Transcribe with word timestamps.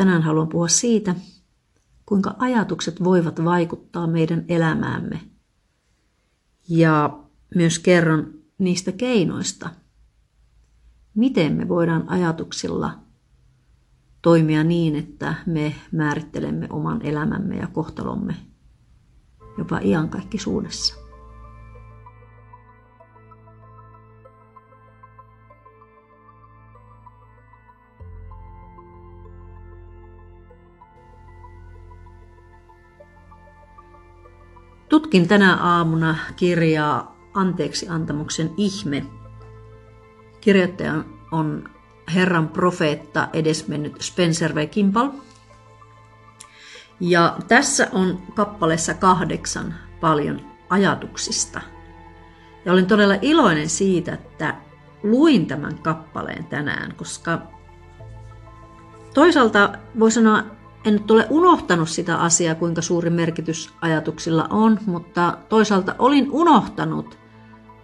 Tänään 0.00 0.22
haluan 0.22 0.48
puhua 0.48 0.68
siitä, 0.68 1.14
kuinka 2.06 2.34
ajatukset 2.38 3.04
voivat 3.04 3.44
vaikuttaa 3.44 4.06
meidän 4.06 4.44
elämäämme. 4.48 5.20
Ja 6.68 7.18
myös 7.54 7.78
kerron 7.78 8.34
niistä 8.58 8.92
keinoista, 8.92 9.70
miten 11.14 11.52
me 11.52 11.68
voidaan 11.68 12.08
ajatuksilla 12.08 12.98
toimia 14.22 14.64
niin, 14.64 14.96
että 14.96 15.34
me 15.46 15.74
määrittelemme 15.92 16.66
oman 16.70 17.02
elämämme 17.02 17.56
ja 17.56 17.66
kohtalomme 17.66 18.36
jopa 19.58 19.78
iankaikkisuudessa. 19.78 20.99
Tutkin 34.90 35.28
tänä 35.28 35.56
aamuna 35.56 36.16
kirjaa 36.36 37.16
Anteeksi 37.34 37.88
antamuksen 37.88 38.50
ihme. 38.56 39.06
Kirjoittaja 40.40 41.04
on 41.32 41.68
Herran 42.14 42.48
profeetta 42.48 43.28
edesmennyt 43.32 44.00
Spencer 44.00 44.54
V. 44.54 44.68
Kimball. 44.68 45.08
Ja 47.00 47.36
tässä 47.48 47.88
on 47.92 48.22
kappaleessa 48.34 48.94
kahdeksan 48.94 49.74
paljon 50.00 50.40
ajatuksista. 50.68 51.60
Ja 52.64 52.72
olin 52.72 52.86
todella 52.86 53.14
iloinen 53.22 53.68
siitä, 53.68 54.12
että 54.14 54.54
luin 55.02 55.46
tämän 55.46 55.78
kappaleen 55.78 56.44
tänään, 56.44 56.94
koska 56.94 57.38
toisaalta 59.14 59.72
voi 59.98 60.10
sanoa, 60.10 60.44
en 60.84 60.92
nyt 60.92 61.10
ole 61.10 61.26
unohtanut 61.30 61.88
sitä 61.88 62.16
asiaa, 62.16 62.54
kuinka 62.54 62.82
suuri 62.82 63.10
merkitys 63.10 63.72
ajatuksilla 63.80 64.46
on, 64.50 64.78
mutta 64.86 65.38
toisaalta 65.48 65.94
olin 65.98 66.30
unohtanut 66.30 67.18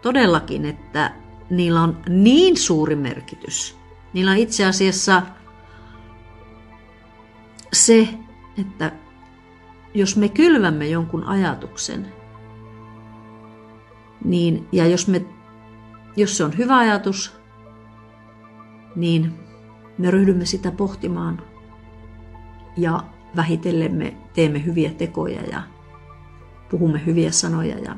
todellakin, 0.03 0.65
että 0.65 1.15
niillä 1.51 1.83
on 1.83 1.99
niin 2.09 2.57
suuri 2.57 2.97
merkitys. 2.97 3.77
Niillä 4.13 4.31
on 4.31 4.37
itse 4.37 4.65
asiassa 4.65 5.23
se, 7.73 8.09
että 8.61 8.93
jos 9.95 10.17
me 10.17 10.29
kylvämme 10.29 10.87
jonkun 10.87 11.25
ajatuksen, 11.25 12.13
niin, 14.25 14.69
ja 14.73 14.87
jos, 14.87 15.09
me, 15.09 15.25
jos 16.17 16.37
se 16.37 16.45
on 16.45 16.59
hyvä 16.59 16.77
ajatus, 16.77 17.37
niin 18.97 19.33
me 19.99 20.11
ryhdymme 20.11 20.45
sitä 20.45 20.71
pohtimaan 20.71 21.43
ja 22.77 23.01
vähitellen 23.37 23.95
me 23.95 24.17
teemme 24.35 24.65
hyviä 24.65 24.91
tekoja 24.91 25.43
ja 25.43 25.63
puhumme 26.71 27.07
hyviä 27.07 27.31
sanoja 27.31 27.79
ja 27.79 27.97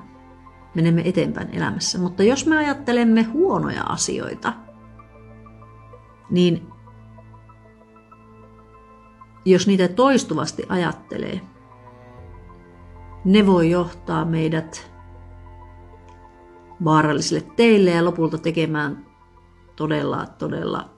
menemme 0.74 1.02
eteenpäin 1.04 1.48
elämässä. 1.52 1.98
Mutta 1.98 2.22
jos 2.22 2.46
me 2.46 2.56
ajattelemme 2.56 3.22
huonoja 3.22 3.82
asioita, 3.82 4.52
niin 6.30 6.68
jos 9.44 9.66
niitä 9.66 9.88
toistuvasti 9.88 10.62
ajattelee, 10.68 11.40
ne 13.24 13.46
voi 13.46 13.70
johtaa 13.70 14.24
meidät 14.24 14.92
vaarallisille 16.84 17.42
teille 17.56 17.90
ja 17.90 18.04
lopulta 18.04 18.38
tekemään 18.38 19.06
todella, 19.76 20.26
todella 20.26 20.90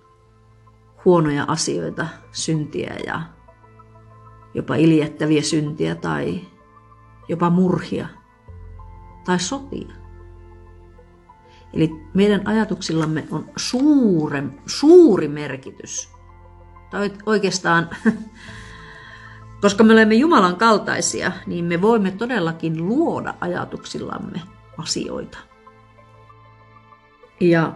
huonoja 1.05 1.45
asioita, 1.49 2.07
syntiä 2.33 2.95
ja 3.07 3.23
jopa 4.55 4.75
iljettäviä 4.75 5.43
syntiä 5.43 5.95
tai 5.95 6.41
jopa 7.29 7.51
murhia 7.51 8.07
tai 9.25 9.41
sotia. 9.41 9.89
Eli 11.73 11.91
meidän 12.15 12.47
ajatuksillamme 12.47 13.25
on 13.31 13.49
suuren, 13.57 14.61
suuri 14.67 15.29
merkitys. 15.29 16.09
Tai 16.91 17.11
oikeastaan, 17.27 17.91
koska 19.63 19.85
me 19.85 19.93
olemme 19.93 20.15
Jumalan 20.15 20.57
kaltaisia, 20.57 21.33
niin 21.47 21.65
me 21.65 21.81
voimme 21.83 22.11
todellakin 22.11 22.89
luoda 22.89 23.35
ajatuksillamme 23.41 24.41
asioita. 24.79 25.39
Ja 27.41 27.75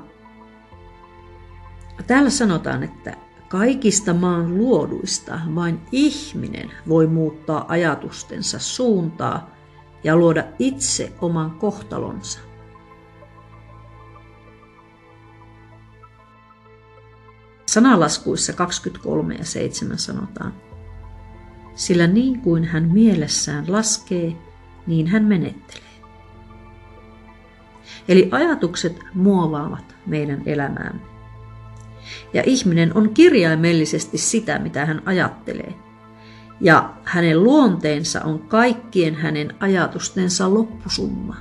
täällä 2.07 2.31
sanotaan, 2.31 2.83
että 2.83 3.17
Kaikista 3.59 4.15
maan 4.15 4.59
luoduista 4.59 5.41
vain 5.55 5.81
ihminen 5.93 6.71
voi 6.89 7.07
muuttaa 7.07 7.65
ajatustensa 7.69 8.59
suuntaa 8.59 9.51
ja 10.05 10.17
luoda 10.17 10.45
itse 10.59 11.13
oman 11.21 11.51
kohtalonsa. 11.51 12.41
Sanalaskuissa 17.67 18.53
23 18.53 19.35
ja 19.35 19.45
7 19.45 19.99
sanotaan, 19.99 20.55
sillä 21.75 22.07
niin 22.07 22.41
kuin 22.41 22.65
hän 22.65 22.91
mielessään 22.93 23.73
laskee, 23.73 24.37
niin 24.87 25.07
hän 25.07 25.25
menettelee. 25.25 26.01
Eli 28.09 28.29
ajatukset 28.33 29.01
muovaavat 29.15 29.97
meidän 30.07 30.43
elämäämme. 30.47 31.14
Ja 32.35 32.43
ihminen 32.47 32.97
on 32.97 33.15
kirjaimellisesti 33.15 34.19
sitä, 34.19 34.59
mitä 34.59 34.87
hän 34.87 35.03
ajattelee. 35.07 35.75
Ja 36.61 36.95
hänen 37.05 37.45
luonteensa 37.45 38.25
on 38.25 38.39
kaikkien 38.39 39.15
hänen 39.15 39.55
ajatustensa 39.61 40.55
loppusumma. 40.55 41.37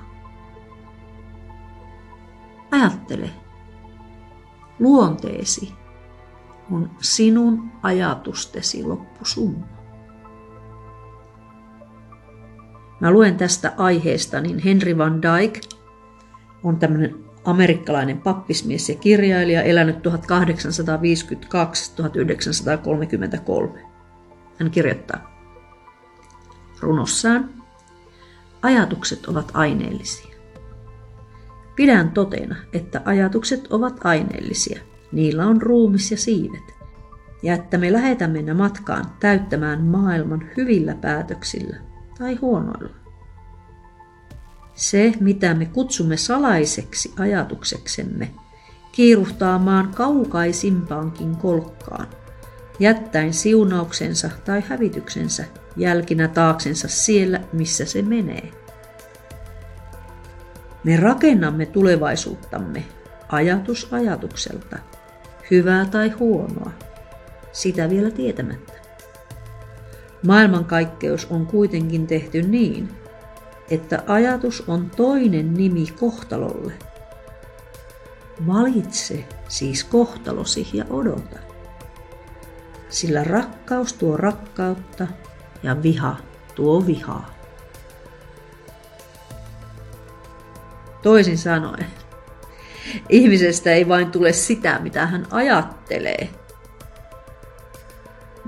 Ajattele. 2.71 3.29
Luonteesi 4.79 5.73
on 6.71 6.91
sinun 7.01 7.71
ajatustesi 7.83 8.83
loppusumma. 8.83 9.65
Mä 12.99 13.11
luen 13.11 13.37
tästä 13.37 13.73
aiheesta, 13.77 14.41
niin 14.41 14.59
Henry 14.59 14.97
Van 14.97 15.21
Dyke 15.21 15.59
on 16.63 16.79
tämmöinen 16.79 17.32
amerikkalainen 17.45 18.21
pappismies 18.21 18.89
ja 18.89 18.95
kirjailija, 18.95 19.61
elänyt 19.61 19.95
1852-1933. 19.95 19.99
Hän 24.59 24.71
kirjoittaa 24.71 25.33
runossaan, 26.79 27.49
ajatukset 28.61 29.25
ovat 29.25 29.51
aineellisia. 29.53 30.35
Pidän 31.75 32.11
totena, 32.11 32.55
että 32.73 33.01
ajatukset 33.05 33.67
ovat 33.67 33.99
aineellisia, 34.03 34.81
niillä 35.11 35.45
on 35.45 35.61
ruumis 35.61 36.11
ja 36.11 36.17
siivet, 36.17 36.73
ja 37.43 37.53
että 37.53 37.77
me 37.77 37.93
lähetämme 37.93 38.41
ne 38.41 38.53
matkaan 38.53 39.05
täyttämään 39.19 39.81
maailman 39.81 40.49
hyvillä 40.57 40.95
päätöksillä 40.95 41.77
tai 42.17 42.35
huonoilla. 42.35 43.02
Se, 44.75 45.13
mitä 45.19 45.53
me 45.53 45.65
kutsumme 45.65 46.17
salaiseksi 46.17 47.13
ajatukseksemme, 47.19 48.31
kiiruhtaa 48.91 49.59
maan 49.59 49.87
kaukaisimpaankin 49.95 51.35
kolkkaan, 51.35 52.07
jättäen 52.79 53.33
siunauksensa 53.33 54.29
tai 54.45 54.63
hävityksensä 54.67 55.45
jälkinä 55.77 56.27
taaksensa 56.27 56.87
siellä, 56.87 57.41
missä 57.53 57.85
se 57.85 58.01
menee. 58.01 58.51
Me 60.83 60.97
rakennamme 60.97 61.65
tulevaisuuttamme 61.65 62.85
ajatus 63.29 63.87
ajatukselta, 63.91 64.77
hyvää 65.51 65.85
tai 65.85 66.09
huonoa, 66.09 66.71
sitä 67.51 67.89
vielä 67.89 68.11
tietämättä. 68.11 68.73
Maailmankaikkeus 70.27 71.27
on 71.29 71.45
kuitenkin 71.45 72.07
tehty 72.07 72.41
niin, 72.41 72.89
että 73.69 74.03
ajatus 74.07 74.63
on 74.67 74.89
toinen 74.89 75.53
nimi 75.53 75.87
kohtalolle. 75.99 76.73
Valitse 78.47 79.27
siis 79.47 79.83
kohtalosi 79.83 80.67
ja 80.73 80.85
odota. 80.89 81.39
Sillä 82.89 83.23
rakkaus 83.23 83.93
tuo 83.93 84.17
rakkautta 84.17 85.07
ja 85.63 85.83
viha 85.83 86.15
tuo 86.55 86.85
vihaa. 86.85 87.33
Toisin 91.01 91.37
sanoen, 91.37 91.85
ihmisestä 93.09 93.71
ei 93.71 93.87
vain 93.87 94.11
tule 94.11 94.33
sitä, 94.33 94.79
mitä 94.79 95.05
hän 95.05 95.27
ajattelee, 95.31 96.29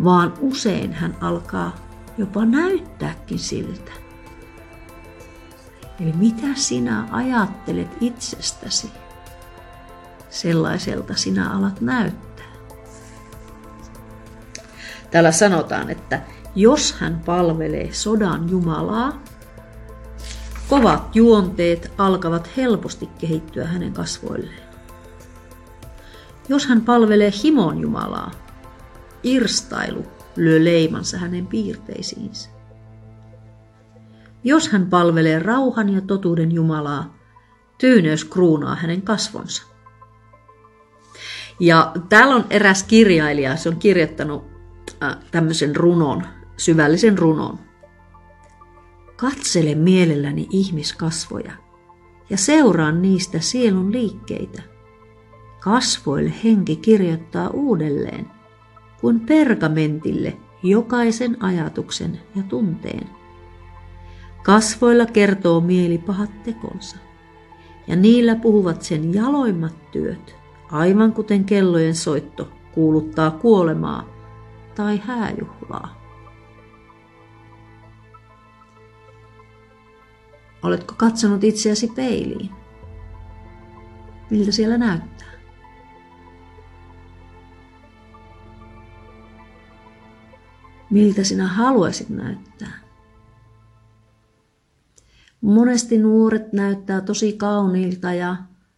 vaan 0.04 0.34
usein 0.40 0.94
hän 0.94 1.18
alkaa 1.22 1.76
jopa 2.18 2.46
näyttääkin 2.46 3.40
siltä. 3.40 4.05
Eli 6.00 6.14
mitä 6.14 6.48
sinä 6.56 7.08
ajattelet 7.12 7.88
itsestäsi, 8.02 8.92
sellaiselta 10.30 11.16
sinä 11.16 11.52
alat 11.52 11.82
näyttää. 11.82 12.46
Täällä 15.12 15.32
sanotaan, 15.32 15.90
että 15.90 16.22
jos 16.56 16.94
hän 16.94 17.22
palvelee 17.26 17.94
sodan 17.94 18.50
Jumalaa, 18.50 19.24
kovat 20.70 21.16
juonteet 21.16 21.92
alkavat 21.98 22.50
helposti 22.58 23.10
kehittyä 23.18 23.66
hänen 23.66 23.94
kasvoilleen. 23.94 24.66
Jos 26.50 26.68
hän 26.68 26.82
palvelee 26.82 27.32
himon 27.44 27.80
Jumalaa, 27.80 28.32
irstailu 29.24 30.06
lyö 30.36 30.64
leimansa 30.64 31.18
hänen 31.18 31.48
piirteisiinsä. 31.48 32.55
Jos 34.46 34.70
hän 34.70 34.86
palvelee 34.86 35.40
rauhan 35.40 35.94
ja 35.94 36.02
totuuden 36.02 36.52
Jumalaa, 36.52 37.18
tyyneys 37.78 38.26
kruunaa 38.26 38.76
hänen 38.76 39.02
kasvonsa. 39.02 39.64
Ja 41.60 41.92
täällä 42.10 42.36
on 42.36 42.46
eräs 42.50 42.84
kirjailija, 42.84 43.56
se 43.56 43.70
on 43.70 43.78
kirjoittanut 43.78 44.44
äh, 45.04 45.18
tämmöisen 45.32 45.76
runon, 45.76 46.24
syvällisen 46.58 47.18
runon. 47.18 47.60
Katsele 49.16 49.76
mielelläni 49.76 50.48
ihmiskasvoja 50.50 51.52
ja 52.30 52.38
seuraan 52.38 53.02
niistä 53.02 53.40
sielun 53.40 53.92
liikkeitä. 53.92 54.62
Kasvoille 55.60 56.34
henki 56.44 56.76
kirjoittaa 56.76 57.50
uudelleen, 57.50 58.28
kuin 59.02 59.20
pergamentille 59.20 60.38
jokaisen 60.64 61.44
ajatuksen 61.44 62.20
ja 62.36 62.44
tunteen. 62.44 63.25
Kasvoilla 64.46 65.06
kertoo 65.06 65.62
mieli 65.62 65.98
pahat 65.98 66.44
tekonsa, 66.44 66.98
ja 67.88 67.96
niillä 67.96 68.36
puhuvat 68.36 68.82
sen 68.82 69.14
jaloimmat 69.14 69.92
työt, 69.92 70.36
aivan 70.72 71.14
kuten 71.14 71.46
kellojen 71.46 71.96
soitto 71.96 72.52
kuuluttaa 72.72 73.32
kuolemaa 73.32 74.06
tai 74.76 75.02
hääjuhlaa. 75.06 76.02
Oletko 80.64 80.94
katsonut 80.98 81.44
itseäsi 81.44 81.88
peiliin? 81.88 82.50
Miltä 84.30 84.52
siellä 84.52 84.78
näyttää? 84.78 85.32
Miltä 90.90 91.24
sinä 91.24 91.48
haluaisit 91.48 92.10
näyttää? 92.10 92.85
Monesti 95.46 95.98
nuoret 95.98 96.54
näyttää 96.54 97.02
tosi 97.02 97.34
kauniilta 97.34 98.14
ja 98.14 98.36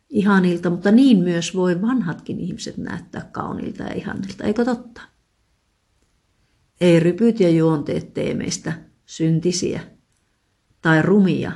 ihanilta, 0.10 0.70
mutta 0.70 0.92
niin 0.92 1.18
myös 1.18 1.56
voi 1.56 1.82
vanhatkin 1.82 2.40
ihmiset 2.40 2.78
näyttää 2.78 3.30
kauniilta 3.32 3.84
ja 3.84 3.94
ihanilta, 3.94 4.44
eikö 4.44 4.66
totta? 4.66 5.02
Ei 6.82 7.00
rypyt 7.00 7.40
ja 7.40 7.50
juonteet 7.50 8.14
tee 8.14 8.34
meistä 8.34 8.74
syntisiä 9.06 9.82
tai 10.82 11.02
rumia. 11.02 11.52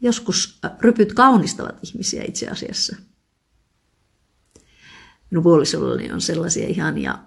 Joskus 0.00 0.60
rypyt 0.80 1.12
kaunistavat 1.12 1.78
ihmisiä 1.84 2.24
itse 2.28 2.48
asiassa. 2.48 2.96
Minun 5.30 5.42
puolisollani 5.42 6.12
on 6.12 6.20
sellaisia 6.20 6.68
ihania 6.68 7.18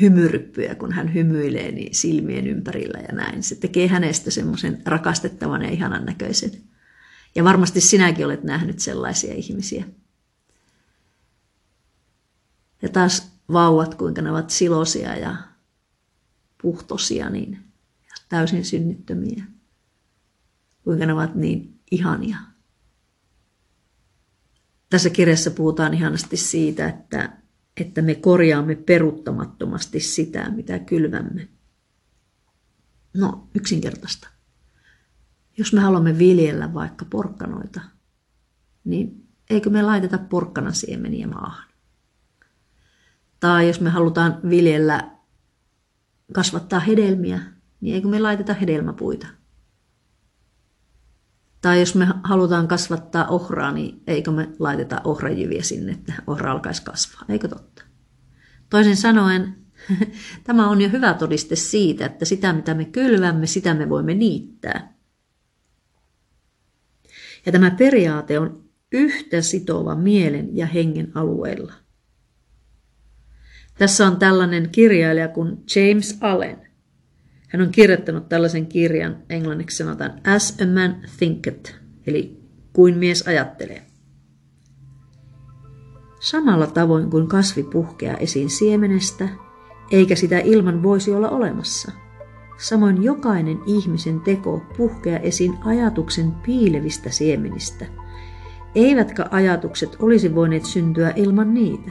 hymyryppyjä, 0.00 0.74
kun 0.74 0.92
hän 0.92 1.14
hymyilee 1.14 1.72
niin 1.72 1.94
silmien 1.94 2.46
ympärillä 2.46 2.98
ja 2.98 3.14
näin. 3.14 3.42
Se 3.42 3.54
tekee 3.54 3.86
hänestä 3.86 4.30
semmoisen 4.30 4.82
rakastettavan 4.86 5.62
ja 5.62 5.70
ihanan 5.70 6.04
näköisen. 6.04 6.50
Ja 7.34 7.44
varmasti 7.44 7.80
sinäkin 7.80 8.26
olet 8.26 8.44
nähnyt 8.44 8.78
sellaisia 8.78 9.34
ihmisiä. 9.34 9.84
Ja 12.82 12.88
taas 12.88 13.32
vauvat, 13.52 13.94
kuinka 13.94 14.22
ne 14.22 14.30
ovat 14.30 14.50
silosia 14.50 15.16
ja 15.16 15.36
puhtosia 16.62 17.30
niin, 17.30 17.52
ja 18.02 18.14
täysin 18.28 18.64
synnyttömiä. 18.64 19.44
Kuinka 20.84 21.06
ne 21.06 21.12
ovat 21.12 21.34
niin 21.34 21.80
ihania. 21.90 22.38
Tässä 24.90 25.10
kirjassa 25.10 25.50
puhutaan 25.50 25.94
ihanasti 25.94 26.36
siitä, 26.36 26.88
että 26.88 27.43
että 27.80 28.02
me 28.02 28.14
korjaamme 28.14 28.74
peruttamattomasti 28.74 30.00
sitä, 30.00 30.50
mitä 30.50 30.78
kylvämme. 30.78 31.48
No, 33.14 33.48
yksinkertaista. 33.54 34.28
Jos 35.58 35.72
me 35.72 35.80
haluamme 35.80 36.18
viljellä 36.18 36.74
vaikka 36.74 37.04
porkkanoita, 37.04 37.80
niin 38.84 39.28
eikö 39.50 39.70
me 39.70 39.82
laiteta 39.82 40.18
porkkanasiemeniä 40.18 41.26
maahan? 41.26 41.68
Tai 43.40 43.66
jos 43.66 43.80
me 43.80 43.90
halutaan 43.90 44.40
viljellä, 44.48 45.10
kasvattaa 46.32 46.80
hedelmiä, 46.80 47.40
niin 47.80 47.94
eikö 47.94 48.08
me 48.08 48.20
laiteta 48.20 48.54
hedelmäpuita? 48.54 49.26
Tai 51.64 51.80
jos 51.80 51.94
me 51.94 52.08
halutaan 52.24 52.68
kasvattaa 52.68 53.26
ohraa, 53.26 53.72
niin 53.72 54.02
eikö 54.06 54.30
me 54.30 54.48
laiteta 54.58 55.00
ohrajyviä 55.04 55.62
sinne, 55.62 55.92
että 55.92 56.12
ohra 56.26 56.52
alkaisi 56.52 56.82
kasvaa. 56.82 57.24
Eikö 57.28 57.48
totta? 57.48 57.82
Toisin 58.70 58.96
sanoen, 58.96 59.56
tämä 60.44 60.70
on 60.70 60.80
jo 60.80 60.88
hyvä 60.88 61.14
todiste 61.14 61.56
siitä, 61.56 62.06
että 62.06 62.24
sitä 62.24 62.52
mitä 62.52 62.74
me 62.74 62.84
kylvämme, 62.84 63.46
sitä 63.46 63.74
me 63.74 63.88
voimme 63.88 64.14
niittää. 64.14 64.94
Ja 67.46 67.52
tämä 67.52 67.70
periaate 67.70 68.38
on 68.38 68.64
yhtä 68.92 69.42
sitova 69.42 69.94
mielen 69.94 70.56
ja 70.56 70.66
hengen 70.66 71.12
alueella. 71.14 71.72
Tässä 73.78 74.06
on 74.06 74.18
tällainen 74.18 74.70
kirjailija 74.70 75.28
kuin 75.28 75.64
James 75.76 76.18
Allen. 76.20 76.73
Hän 77.54 77.62
on 77.62 77.72
kirjoittanut 77.72 78.28
tällaisen 78.28 78.66
kirjan, 78.66 79.16
englanniksi 79.30 79.76
sanotaan 79.76 80.12
As 80.34 80.60
a 80.60 80.66
man 80.66 80.96
thinketh, 81.18 81.74
eli 82.06 82.40
kuin 82.72 82.98
mies 82.98 83.28
ajattelee. 83.28 83.82
Samalla 86.20 86.66
tavoin 86.66 87.10
kuin 87.10 87.28
kasvi 87.28 87.62
puhkeaa 87.62 88.16
esiin 88.16 88.50
siemenestä, 88.50 89.28
eikä 89.90 90.14
sitä 90.14 90.38
ilman 90.38 90.82
voisi 90.82 91.12
olla 91.12 91.28
olemassa. 91.28 91.92
Samoin 92.58 93.02
jokainen 93.02 93.58
ihmisen 93.66 94.20
teko 94.20 94.62
puhkeaa 94.76 95.18
esiin 95.18 95.54
ajatuksen 95.64 96.32
piilevistä 96.32 97.10
siemenistä, 97.10 97.86
eivätkä 98.74 99.26
ajatukset 99.30 99.96
olisi 99.98 100.34
voineet 100.34 100.64
syntyä 100.64 101.12
ilman 101.16 101.54
niitä. 101.54 101.90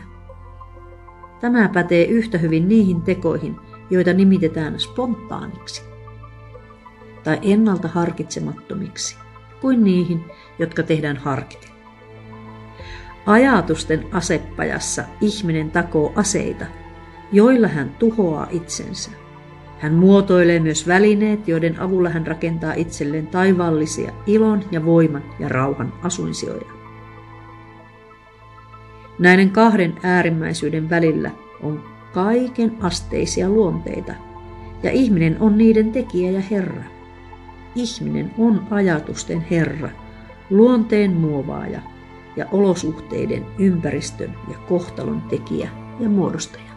Tämä 1.42 1.69
pätee 1.69 2.06
yhtä 2.06 2.38
hyvin 2.38 2.67
niihin 2.67 3.01
tekoihin, 3.01 3.55
joita 3.89 4.13
nimitetään 4.13 4.79
spontaaniksi 4.79 5.83
tai 7.23 7.39
ennalta 7.41 7.87
harkitsemattomiksi, 7.87 9.17
kuin 9.61 9.83
niihin, 9.83 10.23
jotka 10.59 10.83
tehdään 10.83 11.17
harkiten. 11.17 11.69
Ajatusten 13.25 14.05
asepajassa 14.11 15.03
ihminen 15.21 15.71
takoo 15.71 16.13
aseita, 16.15 16.65
joilla 17.31 17.67
hän 17.67 17.95
tuhoaa 17.99 18.47
itsensä. 18.51 19.11
Hän 19.79 19.93
muotoilee 19.93 20.59
myös 20.59 20.87
välineet, 20.87 21.47
joiden 21.47 21.79
avulla 21.79 22.09
hän 22.09 22.27
rakentaa 22.27 22.73
itselleen 22.73 23.27
taivaallisia 23.27 24.11
ilon 24.25 24.63
ja 24.71 24.85
voiman 24.85 25.23
ja 25.39 25.49
rauhan 25.49 25.93
asuinsijoja. 26.03 26.71
Näiden 29.19 29.49
kahden 29.49 29.93
äärimmäisyyden 30.03 30.89
välillä 30.89 31.31
on 31.61 31.92
kaiken 32.13 32.77
asteisia 32.82 33.50
luonteita, 33.50 34.13
ja 34.84 34.91
ihminen 34.91 35.38
on 35.39 35.58
niiden 35.58 35.91
tekijä 35.91 36.32
ja 36.32 36.41
herra. 36.41 36.84
Ihminen 37.75 38.34
on 38.38 38.67
ajatusten 38.72 39.46
herra, 39.51 39.89
luonteen 40.50 41.13
muovaaja 41.13 41.82
ja 42.36 42.46
olosuhteiden, 42.51 43.46
ympäristön 43.60 44.36
ja 44.51 44.58
kohtalon 44.58 45.22
tekijä 45.22 45.70
ja 46.00 46.10
muodostaja. 46.10 46.74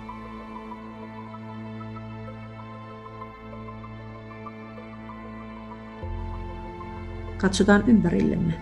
Katsotaan 7.38 7.85
ympärillemme, 7.87 8.52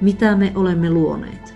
mitä 0.00 0.36
me 0.36 0.52
olemme 0.54 0.90
luoneet. 0.90 1.54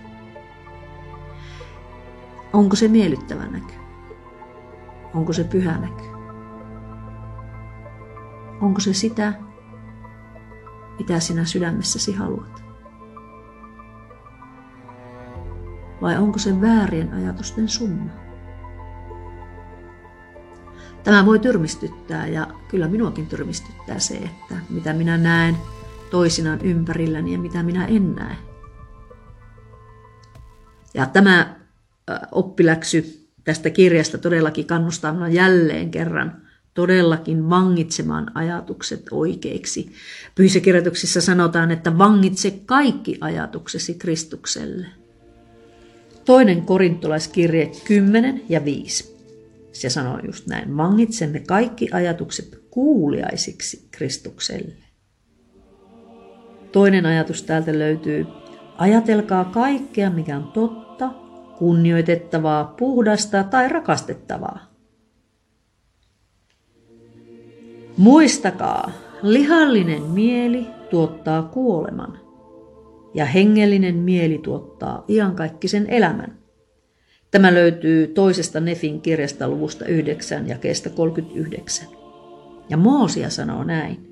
Onko 2.53 2.75
se 2.75 2.87
miellyttävä 2.87 3.45
näky? 3.45 3.78
Onko 5.13 5.33
se 5.33 5.43
pyhä 5.43 5.77
näky? 5.77 6.03
Onko 8.61 8.79
se 8.79 8.93
sitä, 8.93 9.33
mitä 10.99 11.19
sinä 11.19 11.45
sydämessäsi 11.45 12.13
haluat? 12.13 12.63
Vai 16.01 16.17
onko 16.17 16.39
se 16.39 16.61
väärien 16.61 17.13
ajatusten 17.13 17.69
summa? 17.69 18.09
Tämä 21.03 21.25
voi 21.25 21.39
tyrmistyttää 21.39 22.27
ja 22.27 22.47
kyllä 22.67 22.87
minuakin 22.87 23.27
tyrmistyttää 23.27 23.99
se, 23.99 24.15
että 24.15 24.55
mitä 24.69 24.93
minä 24.93 25.17
näen 25.17 25.57
toisinaan 26.11 26.61
ympärilläni 26.61 27.33
ja 27.33 27.39
mitä 27.39 27.63
minä 27.63 27.85
en 27.85 28.15
näe. 28.15 28.35
Ja 30.93 31.05
tämä 31.05 31.55
oppiläksy 32.31 33.18
tästä 33.49 33.69
kirjasta 33.69 34.17
todellakin 34.17 34.65
kannustaa 34.65 35.29
jälleen 35.29 35.91
kerran 35.91 36.41
todellakin 36.73 37.49
vangitsemaan 37.49 38.31
ajatukset 38.33 39.05
oikeiksi. 39.11 39.91
Pyhissä 40.35 40.59
kirjoituksissa 40.59 41.21
sanotaan, 41.21 41.71
että 41.71 41.97
vangitse 41.97 42.59
kaikki 42.65 43.17
ajatuksesi 43.21 43.93
Kristukselle. 43.93 44.87
Toinen 46.25 46.61
korintolaiskirje 46.61 47.71
10 47.87 48.41
ja 48.49 48.65
5. 48.65 49.15
Se 49.71 49.89
sanoo 49.89 50.19
just 50.25 50.47
näin, 50.47 50.77
vangitsemme 50.77 51.39
kaikki 51.39 51.89
ajatukset 51.91 52.63
kuuliaisiksi 52.69 53.87
Kristukselle. 53.91 54.75
Toinen 56.71 57.05
ajatus 57.05 57.43
täältä 57.43 57.79
löytyy, 57.79 58.25
ajatelkaa 58.77 59.45
kaikkea, 59.45 60.09
mikä 60.09 60.37
on 60.37 60.51
totta, 60.51 60.88
kunnioitettavaa, 61.59 62.73
puhdasta 62.79 63.43
tai 63.43 63.69
rakastettavaa. 63.69 64.69
Muistakaa, 67.97 68.91
lihallinen 69.21 70.01
mieli 70.01 70.67
tuottaa 70.89 71.43
kuoleman 71.43 72.19
ja 73.13 73.25
hengellinen 73.25 73.95
mieli 73.95 74.37
tuottaa 74.37 75.05
iankaikkisen 75.07 75.89
elämän. 75.89 76.37
Tämä 77.31 77.53
löytyy 77.53 78.07
toisesta 78.07 78.59
Nefin 78.59 79.01
kirjasta 79.01 79.47
luvusta 79.47 79.85
9 79.85 80.47
ja 80.47 80.57
kestä 80.57 80.89
39. 80.89 81.87
Ja 82.69 82.77
Moosia 82.77 83.29
sanoo 83.29 83.63
näin 83.63 84.09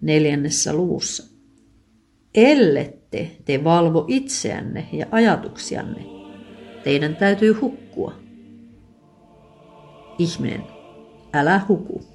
neljännessä 0.00 0.72
luvussa. 0.72 1.30
Ellette 2.34 3.30
te 3.44 3.64
valvo 3.64 4.04
itseänne 4.08 4.88
ja 4.92 5.06
ajatuksianne, 5.10 6.19
teidän 6.84 7.16
täytyy 7.16 7.52
hukkua. 7.52 8.14
Ihminen, 10.18 10.64
älä 11.32 11.60
huku. 11.68 12.10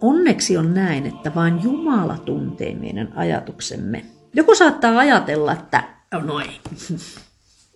Onneksi 0.00 0.56
on 0.56 0.74
näin, 0.74 1.06
että 1.06 1.34
vain 1.34 1.62
Jumala 1.62 2.18
tuntee 2.18 2.74
meidän 2.74 3.12
ajatuksemme. 3.16 4.04
Joku 4.34 4.54
saattaa 4.54 4.98
ajatella, 4.98 5.52
että 5.52 5.84
no 6.22 6.40
ei, 6.40 6.60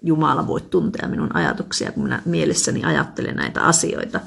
Jumala 0.03 0.47
voi 0.47 0.61
tuntea 0.61 1.09
minun 1.09 1.37
ajatuksia, 1.37 1.93
kun 1.93 2.03
minä 2.03 2.23
mielessäni 2.25 2.85
ajattelen 2.85 3.37
näitä 3.37 3.63
asioita. 3.63 4.21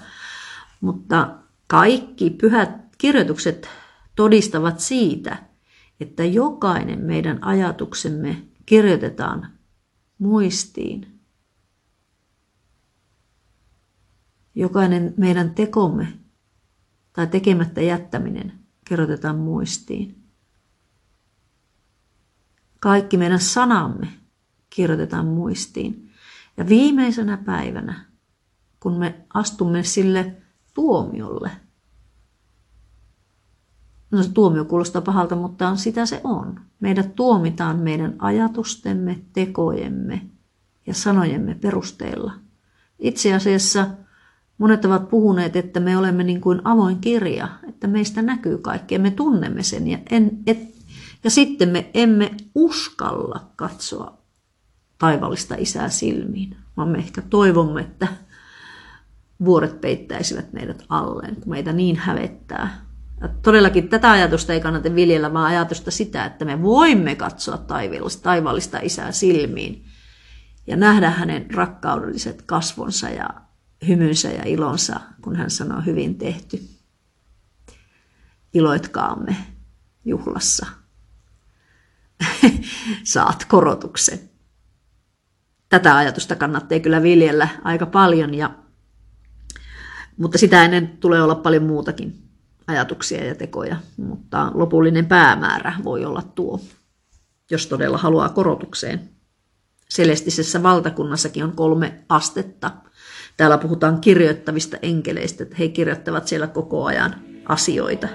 Mutta 0.81 1.29
kaikki 1.67 2.29
pyhät 2.29 2.69
kirjoitukset 2.97 3.69
todistavat 4.15 4.79
siitä, 4.79 5.37
että 5.99 6.23
jokainen 6.23 6.99
meidän 6.99 7.43
ajatuksemme 7.43 8.43
kirjoitetaan 8.65 9.51
muistiin. 10.17 11.19
Jokainen 14.55 15.13
meidän 15.17 15.55
tekomme 15.55 16.13
tai 17.13 17.27
tekemättä 17.27 17.81
jättäminen 17.81 18.53
kirjoitetaan 18.85 19.37
muistiin. 19.37 20.23
Kaikki 22.79 23.17
meidän 23.17 23.39
sanamme 23.39 24.07
kirjoitetaan 24.69 25.25
muistiin. 25.25 26.11
Ja 26.57 26.67
viimeisenä 26.67 27.37
päivänä, 27.37 28.05
kun 28.79 28.99
me 28.99 29.25
astumme 29.33 29.83
sille 29.83 30.35
tuomiolle, 30.73 31.51
no 34.11 34.23
se 34.23 34.31
tuomio 34.31 34.65
kuulostaa 34.65 35.01
pahalta, 35.01 35.35
mutta 35.35 35.75
sitä 35.75 36.05
se 36.05 36.21
on. 36.23 36.59
Meidät 36.79 37.15
tuomitaan 37.15 37.79
meidän 37.79 38.15
ajatustemme, 38.19 39.19
tekojemme 39.33 40.21
ja 40.87 40.93
sanojemme 40.93 41.55
perusteella. 41.55 42.33
Itse 42.99 43.33
asiassa 43.33 43.87
Monet 44.57 44.85
ovat 44.85 45.09
puhuneet, 45.09 45.55
että 45.55 45.79
me 45.79 45.97
olemme 45.97 46.23
niin 46.23 46.41
kuin 46.41 46.61
avoin 46.63 46.97
kirja, 46.99 47.47
että 47.69 47.87
meistä 47.87 48.21
näkyy 48.21 48.57
kaikki 48.57 48.95
ja 48.95 48.99
me 48.99 49.11
tunnemme 49.11 49.63
sen. 49.63 49.87
Ja, 49.87 49.97
en, 50.09 50.37
et, 50.47 50.57
ja 51.23 51.29
sitten 51.29 51.69
me 51.69 51.89
emme 51.93 52.31
uskalla 52.55 53.51
katsoa 53.55 54.17
taivallista 54.97 55.55
isää 55.55 55.89
silmiin, 55.89 56.57
vaan 56.77 56.89
me 56.89 56.97
ehkä 56.97 57.21
toivomme, 57.21 57.81
että 57.81 58.07
vuoret 59.45 59.81
peittäisivät 59.81 60.53
meidät 60.53 60.83
alleen, 60.89 61.35
kun 61.35 61.49
meitä 61.49 61.73
niin 61.73 61.95
hävettää. 61.95 62.86
Todellakin 63.41 63.89
tätä 63.89 64.11
ajatusta 64.11 64.53
ei 64.53 64.61
kannata 64.61 64.95
viljellä, 64.95 65.33
vaan 65.33 65.45
ajatusta 65.45 65.91
sitä, 65.91 66.25
että 66.25 66.45
me 66.45 66.61
voimme 66.61 67.15
katsoa 67.15 67.65
taivallista 68.21 68.79
isää 68.79 69.11
silmiin 69.11 69.85
ja 70.67 70.75
nähdä 70.75 71.09
hänen 71.09 71.53
rakkaudelliset 71.55 72.41
kasvonsa 72.41 73.09
ja 73.09 73.29
hymynsä 73.87 74.29
ja 74.29 74.43
ilonsa, 74.45 74.99
kun 75.21 75.35
hän 75.35 75.51
sanoo 75.51 75.81
hyvin 75.81 76.17
tehty. 76.17 76.67
Iloitkaamme 78.53 79.35
juhlassa. 80.05 80.65
Saat 83.03 83.45
korotuksen. 83.45 84.19
Tätä 85.69 85.95
ajatusta 85.95 86.35
kannattaa 86.35 86.79
kyllä 86.79 87.03
viljellä 87.03 87.47
aika 87.63 87.85
paljon, 87.85 88.33
ja, 88.33 88.55
mutta 90.17 90.37
sitä 90.37 90.65
ennen 90.65 90.87
tulee 90.87 91.21
olla 91.21 91.35
paljon 91.35 91.63
muutakin 91.63 92.26
ajatuksia 92.67 93.25
ja 93.25 93.35
tekoja, 93.35 93.77
mutta 93.97 94.51
lopullinen 94.53 95.05
päämäärä 95.05 95.73
voi 95.83 96.05
olla 96.05 96.21
tuo, 96.21 96.59
jos 97.51 97.67
todella 97.67 97.97
haluaa 97.97 98.29
korotukseen. 98.29 99.09
Celestisessä 99.93 100.63
valtakunnassakin 100.63 101.43
on 101.43 101.55
kolme 101.55 102.03
astetta– 102.09 102.71
Täällä 103.37 103.57
puhutaan 103.57 104.01
kirjoittavista 104.01 104.77
enkeleistä, 104.81 105.43
että 105.43 105.55
he 105.59 105.67
kirjoittavat 105.67 106.27
siellä 106.27 106.47
koko 106.47 106.85
ajan 106.85 107.15
asioita. 107.45 108.07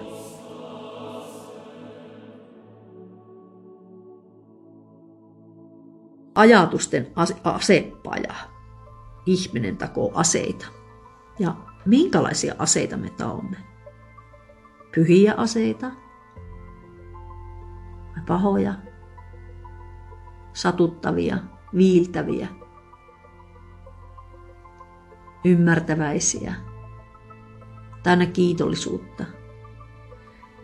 Ajatusten 6.35 7.13
asepaja. 7.45 8.35
Ihminen 9.27 9.77
takoo 9.77 10.13
aseita. 10.15 10.67
Ja 11.39 11.55
minkälaisia 11.87 12.55
aseita 12.59 12.97
me 12.97 13.11
taomme? 13.11 13.57
Pyhiä 14.95 15.35
aseita? 15.37 15.91
Vai 18.15 18.25
pahoja? 18.27 18.75
Satuttavia? 20.53 21.39
Viiltäviä? 21.77 22.49
ymmärtäväisiä, 25.45 26.55
täynnä 28.03 28.27
kiitollisuutta, 28.27 29.25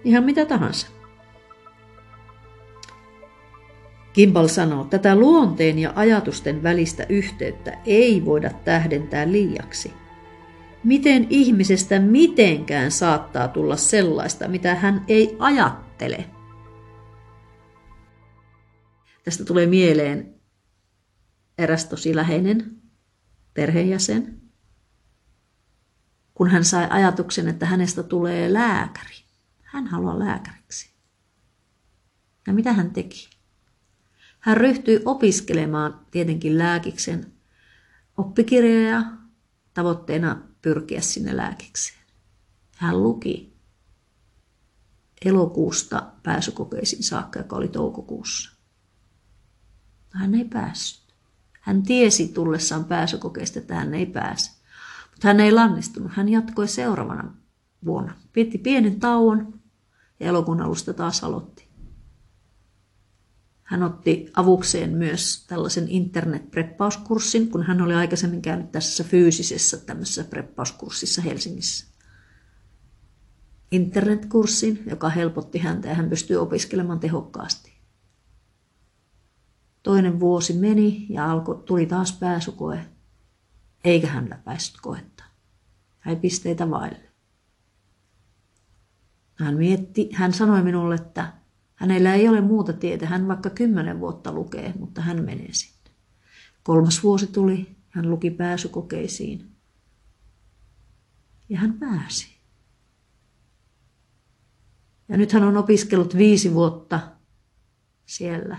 ihan 0.05 0.25
mitä 0.25 0.45
tahansa. 0.45 0.87
Kimball 4.13 4.47
sanoo, 4.47 4.85
tätä 4.85 5.17
luonteen 5.17 5.79
ja 5.79 5.93
ajatusten 5.97 6.63
välistä 6.63 7.07
yhteyttä 7.09 7.79
ei 7.87 8.25
voida 8.25 8.51
tähdentää 8.65 9.33
liiaksi. 9.33 9.93
Miten 10.85 11.27
ihmisestä 11.31 12.01
mitenkään 12.01 12.91
saattaa 12.91 13.49
tulla 13.49 13.77
sellaista, 13.77 14.49
mitä 14.49 14.75
hän 14.75 15.05
ei 15.09 15.37
ajattele? 15.39 16.31
Tästä 19.25 19.45
tulee 19.45 19.67
mieleen 19.67 20.35
eräs 21.59 21.85
tosi 21.85 22.17
läheinen 22.17 22.83
perheenjäsen, 23.55 24.41
kun 26.35 26.51
hän 26.51 26.65
sai 26.65 26.87
ajatuksen, 26.91 27.49
että 27.49 27.67
hänestä 27.67 28.03
tulee 28.03 28.53
lääkäri. 28.53 29.15
Hän 29.63 29.87
haluaa 29.87 30.19
lääkäriksi. 30.19 30.91
Ja 32.47 32.53
mitä 32.53 32.73
hän 32.73 32.91
teki? 32.91 33.29
Hän 34.41 34.57
ryhtyi 34.57 35.03
opiskelemaan 35.05 36.07
tietenkin 36.11 36.59
lääkiksen 36.59 37.33
oppikirjoja 38.17 39.03
tavoitteena 39.75 40.48
pyrkiä 40.63 41.01
sinne 41.01 41.37
lääkikseen. 41.37 41.99
Hän 42.77 43.03
luki 43.03 43.57
elokuusta 45.25 46.07
pääsykokeisiin 46.23 47.03
saakka, 47.03 47.39
joka 47.39 47.57
oli 47.57 47.69
toukokuussa. 47.69 48.51
Hän 50.11 50.35
ei 50.35 50.45
päässyt. 50.45 51.15
Hän 51.61 51.83
tiesi 51.83 52.29
tullessaan 52.29 52.85
pääsykokeista, 52.85 53.59
että 53.59 53.75
hän 53.75 53.95
ei 53.95 54.07
pääse. 54.07 54.51
Mutta 55.11 55.29
hän 55.29 55.41
ei 55.41 55.53
lannistunut. 55.53 56.13
Hän 56.15 56.29
jatkoi 56.29 56.69
seuraavana 56.69 57.35
vuonna. 57.85 58.15
Piti 58.33 58.59
pienen 58.59 59.01
tauon 59.01 59.61
ja 60.21 60.27
elokuun 60.27 60.61
alusta 60.61 60.95
taas 60.95 61.25
aloitti. 61.25 61.58
Hän 63.69 63.83
otti 63.83 64.33
avukseen 64.37 64.91
myös 64.91 65.45
tällaisen 65.47 65.89
internet-preppauskurssin, 65.89 67.49
kun 67.49 67.63
hän 67.63 67.83
oli 67.83 67.95
aikaisemmin 67.95 68.43
käynyt 68.43 68.73
tässä 68.73 69.05
fyysisessä 69.05 69.77
tämmöisessä 69.77 70.25
preppauskurssissa 70.25 71.23
Helsingissä. 71.23 71.87
Internetkurssin, 73.71 74.83
joka 74.91 75.09
helpotti 75.09 75.59
häntä 75.59 75.89
ja 75.89 75.95
hän 75.95 76.09
pystyi 76.11 76.37
opiskelemaan 76.37 77.01
tehokkaasti. 77.01 77.73
toinen 79.83 80.21
vuosi 80.21 80.53
meni 80.53 81.07
ja 81.09 81.33
alkoi, 81.33 81.63
tuli 81.65 81.87
taas 81.87 82.13
pääsykoe, 82.13 82.87
eikä 83.85 84.07
hän 84.07 84.31
läpäissyt 84.31 84.81
koetta. 84.81 85.25
Hän 85.99 86.17
pisteitä 86.17 86.71
vaille. 86.71 87.09
Hän, 89.35 89.57
mietti, 89.57 90.09
hän 90.13 90.33
sanoi 90.33 90.63
minulle, 90.63 90.95
että 90.95 91.38
hänellä 91.79 92.15
ei 92.15 92.29
ole 92.29 92.41
muuta 92.41 92.73
tietä. 92.73 93.07
Hän 93.07 93.29
vaikka 93.29 93.51
kymmenen 93.51 94.01
vuotta 94.01 94.33
lukee, 94.33 94.73
mutta 94.79 95.01
hän 95.01 95.25
menee 95.25 95.53
sinne. 95.53 95.91
Kolmas 96.63 97.03
vuosi 97.03 97.27
tuli, 97.27 97.77
hän 97.89 98.11
luki 98.11 98.31
pääsykokeisiin. 98.31 99.51
Ja 101.49 101.59
hän 101.59 101.73
pääsi. 101.73 102.39
Ja 105.09 105.17
nyt 105.17 105.33
hän 105.33 105.45
on 105.45 105.57
opiskellut 105.57 106.17
viisi 106.17 106.55
vuotta 106.55 107.01
siellä. 108.07 108.57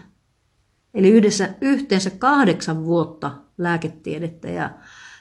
Eli 0.93 1.09
yhdessä, 1.09 1.53
yhteensä 1.61 2.09
kahdeksan 2.09 2.85
vuotta 2.85 3.31
lääketiedettä 3.57 4.49
ja 4.49 4.71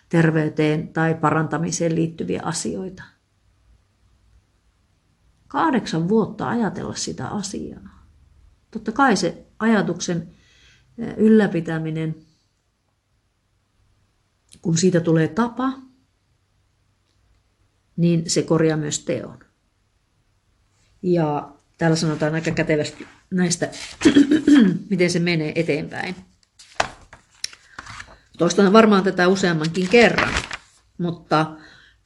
terveyteen 0.08 0.88
tai 0.88 1.14
parantamiseen 1.14 1.94
liittyviä 1.94 2.40
asioita. 2.44 3.02
Kahdeksan 5.48 6.08
vuotta 6.08 6.48
ajatella 6.48 6.94
sitä 6.94 7.28
asiaa. 7.28 8.04
Totta 8.70 8.92
kai 8.92 9.16
se 9.16 9.46
ajatuksen 9.58 10.34
ylläpitäminen, 11.16 12.16
kun 14.62 14.78
siitä 14.78 15.00
tulee 15.00 15.28
tapa, 15.28 15.72
niin 17.96 18.30
se 18.30 18.42
korjaa 18.42 18.76
myös 18.76 19.04
teon. 19.04 19.38
Ja 21.02 21.52
täällä 21.78 21.96
sanotaan 21.96 22.34
aika 22.34 22.50
kätevästi 22.50 23.06
näistä, 23.30 23.70
miten 24.90 25.10
se 25.10 25.18
menee 25.18 25.52
eteenpäin. 25.54 26.14
Toistan 28.38 28.72
varmaan 28.72 29.04
tätä 29.04 29.28
useammankin 29.28 29.88
kerran, 29.88 30.34
mutta 30.98 31.56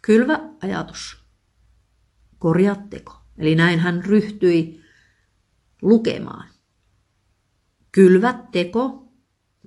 kylvä 0.03 0.41
ajatus, 0.63 1.25
korjaa 2.39 2.77
teko. 2.91 3.22
Eli 3.39 3.55
näin 3.55 3.79
hän 3.79 4.05
ryhtyi 4.05 4.83
lukemaan. 5.83 6.49
Kylvä 7.93 8.35
teko, 8.53 9.13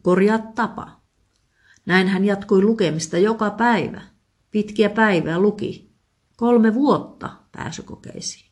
korjaa 0.02 0.40
tapa. 0.56 1.02
Näin 1.86 2.08
hän 2.08 2.26
jatkui 2.26 2.62
lukemista 2.62 3.18
joka 3.18 3.50
päivä. 3.50 4.02
Pitkiä 4.52 4.90
päivää 4.90 5.40
luki. 5.40 5.96
Kolme 6.38 6.74
vuotta 6.74 7.30
pääsykokeisiin. 7.52 8.52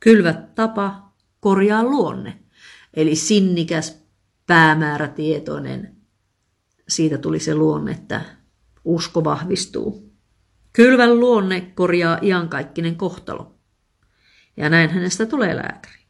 Kylvät 0.00 0.54
tapa, 0.54 1.14
korjaa 1.40 1.82
luonne. 1.82 2.40
Eli 2.94 3.16
sinnikäs, 3.16 4.04
päämäärätietoinen. 4.46 5.96
Siitä 6.88 7.18
tuli 7.18 7.40
se 7.40 7.54
luonne, 7.54 7.92
että 7.92 8.20
usko 8.84 9.24
vahvistuu. 9.24 10.12
Kylvän 10.72 11.20
luonne 11.20 11.60
korjaa 11.60 12.18
iankaikkinen 12.22 12.96
kohtalo. 12.96 13.53
Ja 14.56 14.68
näin 14.68 14.90
hänestä 14.90 15.26
tulee 15.26 15.56
lääkäri. 15.56 16.04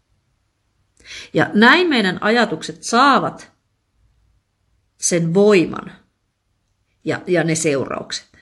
Ja 1.34 1.50
näin 1.54 1.88
meidän 1.88 2.18
ajatukset 2.20 2.82
saavat 2.82 3.52
sen 4.96 5.34
voiman 5.34 5.92
ja, 7.04 7.22
ja 7.26 7.44
ne 7.44 7.54
seuraukset. 7.54 8.34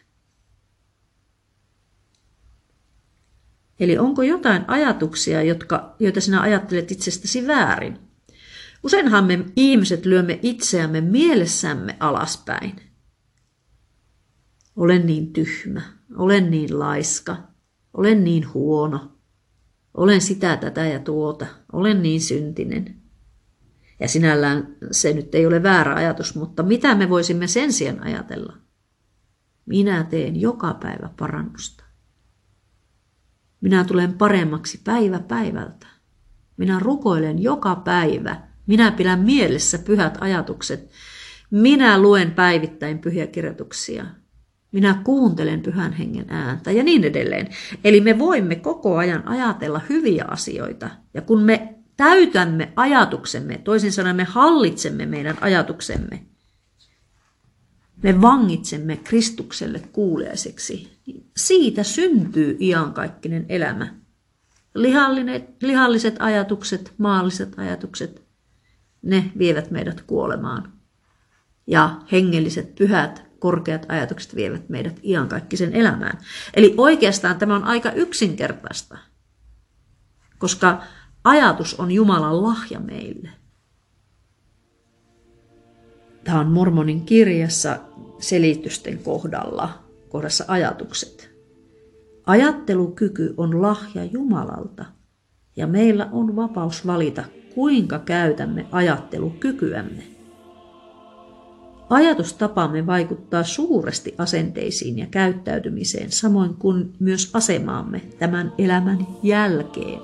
Eli 3.80 3.98
onko 3.98 4.22
jotain 4.22 4.64
ajatuksia, 4.68 5.42
jotka, 5.42 5.96
joita 5.98 6.20
sinä 6.20 6.40
ajattelet 6.40 6.90
itsestäsi 6.90 7.46
väärin? 7.46 7.98
Useinhan 8.82 9.24
me 9.24 9.44
ihmiset 9.56 10.06
lyömme 10.06 10.38
itseämme 10.42 11.00
mielessämme 11.00 11.96
alaspäin. 12.00 12.80
Olen 14.76 15.06
niin 15.06 15.32
tyhmä, 15.32 15.82
olen 16.16 16.50
niin 16.50 16.78
laiska, 16.78 17.36
olen 17.94 18.24
niin 18.24 18.54
huono, 18.54 19.11
olen 19.94 20.20
sitä, 20.20 20.56
tätä 20.56 20.86
ja 20.86 20.98
tuota, 20.98 21.46
olen 21.72 22.02
niin 22.02 22.20
syntinen. 22.20 22.96
Ja 24.00 24.08
sinällään 24.08 24.76
se 24.90 25.12
nyt 25.12 25.34
ei 25.34 25.46
ole 25.46 25.62
väärä 25.62 25.94
ajatus, 25.94 26.34
mutta 26.34 26.62
mitä 26.62 26.94
me 26.94 27.08
voisimme 27.08 27.46
sen 27.46 27.72
sijaan 27.72 28.02
ajatella? 28.02 28.56
Minä 29.66 30.04
teen 30.04 30.40
joka 30.40 30.74
päivä 30.74 31.10
parannusta. 31.18 31.84
Minä 33.60 33.84
tulen 33.84 34.12
paremmaksi 34.12 34.80
päivä 34.84 35.18
päivältä. 35.18 35.86
Minä 36.56 36.78
rukoilen 36.78 37.42
joka 37.42 37.76
päivä. 37.76 38.36
Minä 38.66 38.90
pidän 38.90 39.20
mielessä 39.20 39.78
pyhät 39.78 40.18
ajatukset. 40.20 40.90
Minä 41.50 41.98
luen 41.98 42.30
päivittäin 42.30 42.98
pyhiä 42.98 43.26
kirjoituksia. 43.26 44.06
Minä 44.72 45.00
kuuntelen 45.04 45.62
pyhän 45.62 45.92
hengen 45.92 46.26
ääntä 46.28 46.70
ja 46.70 46.82
niin 46.82 47.04
edelleen. 47.04 47.48
Eli 47.84 48.00
me 48.00 48.18
voimme 48.18 48.56
koko 48.56 48.96
ajan 48.96 49.28
ajatella 49.28 49.80
hyviä 49.88 50.24
asioita. 50.28 50.90
Ja 51.14 51.22
kun 51.22 51.42
me 51.42 51.74
täytämme 51.96 52.72
ajatuksemme, 52.76 53.58
toisin 53.58 53.92
sanoen 53.92 54.16
me 54.16 54.24
hallitsemme 54.24 55.06
meidän 55.06 55.38
ajatuksemme, 55.40 56.26
me 58.02 58.20
vangitsemme 58.20 58.96
Kristukselle 58.96 59.82
kuuliaiseksi, 59.92 60.98
niin 61.06 61.30
siitä 61.36 61.82
syntyy 61.82 62.56
iankaikkinen 62.60 63.46
elämä. 63.48 63.94
lihalliset 65.62 66.16
ajatukset, 66.18 66.94
maalliset 66.98 67.58
ajatukset, 67.58 68.22
ne 69.02 69.32
vievät 69.38 69.70
meidät 69.70 70.00
kuolemaan. 70.00 70.72
Ja 71.66 72.00
hengelliset, 72.12 72.74
pyhät, 72.74 73.31
korkeat 73.42 73.86
ajatukset 73.88 74.36
vievät 74.36 74.68
meidät 74.68 75.00
iankaikkisen 75.02 75.72
elämään. 75.72 76.18
Eli 76.54 76.74
oikeastaan 76.76 77.38
tämä 77.38 77.56
on 77.56 77.64
aika 77.64 77.90
yksinkertaista, 77.92 78.98
koska 80.38 80.82
ajatus 81.24 81.80
on 81.80 81.92
Jumalan 81.92 82.42
lahja 82.42 82.80
meille. 82.80 83.28
Tämä 86.24 86.40
on 86.40 86.46
Mormonin 86.46 87.04
kirjassa 87.04 87.78
selitysten 88.18 88.98
kohdalla, 88.98 89.82
kohdassa 90.08 90.44
ajatukset. 90.48 91.30
Ajattelukyky 92.26 93.34
on 93.36 93.62
lahja 93.62 94.04
Jumalalta 94.04 94.84
ja 95.56 95.66
meillä 95.66 96.08
on 96.12 96.36
vapaus 96.36 96.86
valita, 96.86 97.24
kuinka 97.54 97.98
käytämme 97.98 98.66
ajattelukykyämme. 98.72 100.11
Ajatustapamme 101.92 102.86
vaikuttaa 102.86 103.44
suuresti 103.44 104.14
asenteisiin 104.18 104.98
ja 104.98 105.06
käyttäytymiseen, 105.06 106.12
samoin 106.12 106.54
kuin 106.54 106.92
myös 106.98 107.30
asemaamme 107.34 108.02
tämän 108.18 108.52
elämän 108.58 109.06
jälkeen. 109.22 110.00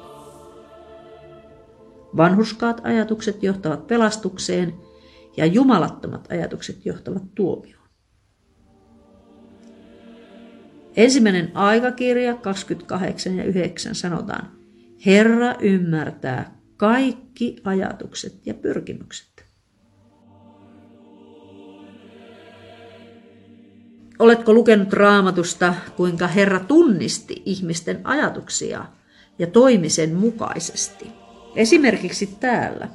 Vanhuskaat 2.17 2.81
ajatukset 2.85 3.43
johtavat 3.43 3.87
pelastukseen– 3.87 4.75
ja 5.39 5.47
jumalattomat 5.47 6.33
ajatukset 6.33 6.87
johtavat 6.87 7.35
tuomioon. 7.35 7.89
Ensimmäinen 10.97 11.51
aikakirja 11.57 12.35
28 12.35 13.37
ja 13.37 13.45
9 13.45 13.95
sanotaan, 13.95 14.51
Herra 15.07 15.55
ymmärtää 15.61 16.61
kaikki 16.77 17.57
ajatukset 17.65 18.47
ja 18.47 18.55
pyrkimykset. 18.55 19.38
Oletko 24.19 24.55
lukenut 24.55 24.93
raamatusta, 24.93 25.75
kuinka 25.97 26.27
Herra 26.27 26.61
tunnisti 26.61 27.43
ihmisten 27.47 28.01
ajatuksia 28.05 28.85
ja 29.39 29.47
toimi 29.47 29.89
sen 29.89 30.15
mukaisesti? 30.15 31.07
Esimerkiksi 31.57 32.27
täällä. 32.41 32.89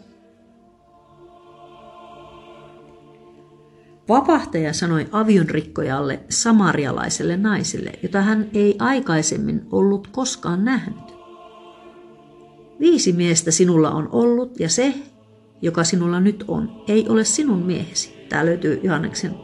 Vapahtaja 4.09 4.73
sanoi 4.73 5.07
avionrikkojalle 5.11 6.19
samarialaiselle 6.29 7.37
naiselle, 7.37 7.91
jota 8.03 8.21
hän 8.21 8.49
ei 8.53 8.75
aikaisemmin 8.79 9.61
ollut 9.71 10.07
koskaan 10.07 10.65
nähnyt. 10.65 11.13
Viisi 12.79 13.13
miestä 13.13 13.51
sinulla 13.51 13.91
on 13.91 14.09
ollut 14.11 14.59
ja 14.59 14.69
se, 14.69 14.93
joka 15.61 15.83
sinulla 15.83 16.19
nyt 16.19 16.43
on, 16.47 16.83
ei 16.87 17.09
ole 17.09 17.23
sinun 17.23 17.59
miehesi. 17.59 18.25
Tämä 18.29 18.45
löytyy 18.45 18.79
Johanneksen 18.83 19.35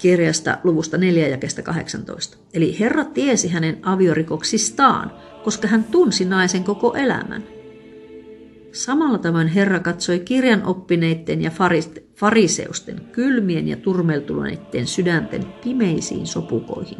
kirjasta 0.00 0.58
luvusta 0.64 0.98
4 0.98 1.28
ja 1.28 1.38
18. 1.62 2.36
Eli 2.54 2.78
Herra 2.80 3.04
tiesi 3.04 3.48
hänen 3.48 3.78
aviorikoksistaan, 3.82 5.12
koska 5.44 5.68
hän 5.68 5.84
tunsi 5.84 6.24
naisen 6.24 6.64
koko 6.64 6.94
elämän. 6.94 7.44
Samalla 8.72 9.18
tavoin 9.18 9.48
Herra 9.48 9.80
katsoi 9.80 10.18
kirjan 10.18 10.64
oppineiden 10.64 11.42
ja 11.42 11.50
fariseusten 12.16 13.00
kylmien 13.12 13.68
ja 13.68 13.76
turmeltuneiden 13.76 14.86
sydänten 14.86 15.44
pimeisiin 15.64 16.26
sopukoihin. 16.26 16.98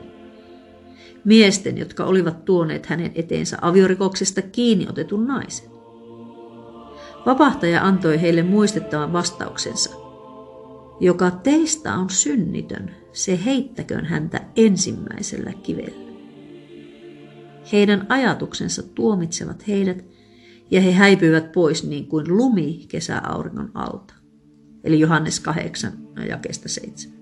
Miesten, 1.24 1.78
jotka 1.78 2.04
olivat 2.04 2.44
tuoneet 2.44 2.86
hänen 2.86 3.12
eteensä 3.14 3.58
aviorikoksesta 3.60 4.42
kiinni 4.42 4.86
otetun 4.88 5.26
naisen. 5.26 5.70
Vapahtaja 7.26 7.82
antoi 7.82 8.20
heille 8.20 8.42
muistettavan 8.42 9.12
vastauksensa. 9.12 10.09
Joka 11.00 11.30
teistä 11.30 11.94
on 11.94 12.10
synnitön, 12.10 12.90
se 13.12 13.44
heittäköön 13.44 14.04
häntä 14.04 14.40
ensimmäisellä 14.56 15.52
kivellä. 15.62 16.10
Heidän 17.72 18.06
ajatuksensa 18.08 18.82
tuomitsevat 18.82 19.68
heidät, 19.68 20.04
ja 20.70 20.80
he 20.80 20.92
häipyvät 20.92 21.52
pois 21.52 21.88
niin 21.88 22.06
kuin 22.06 22.36
lumi 22.36 22.84
kesäauringon 22.88 23.70
alta. 23.74 24.14
Eli 24.84 25.00
Johannes 25.00 25.40
8, 25.40 25.92
jakeesta 26.28 26.68
7. 26.68 27.20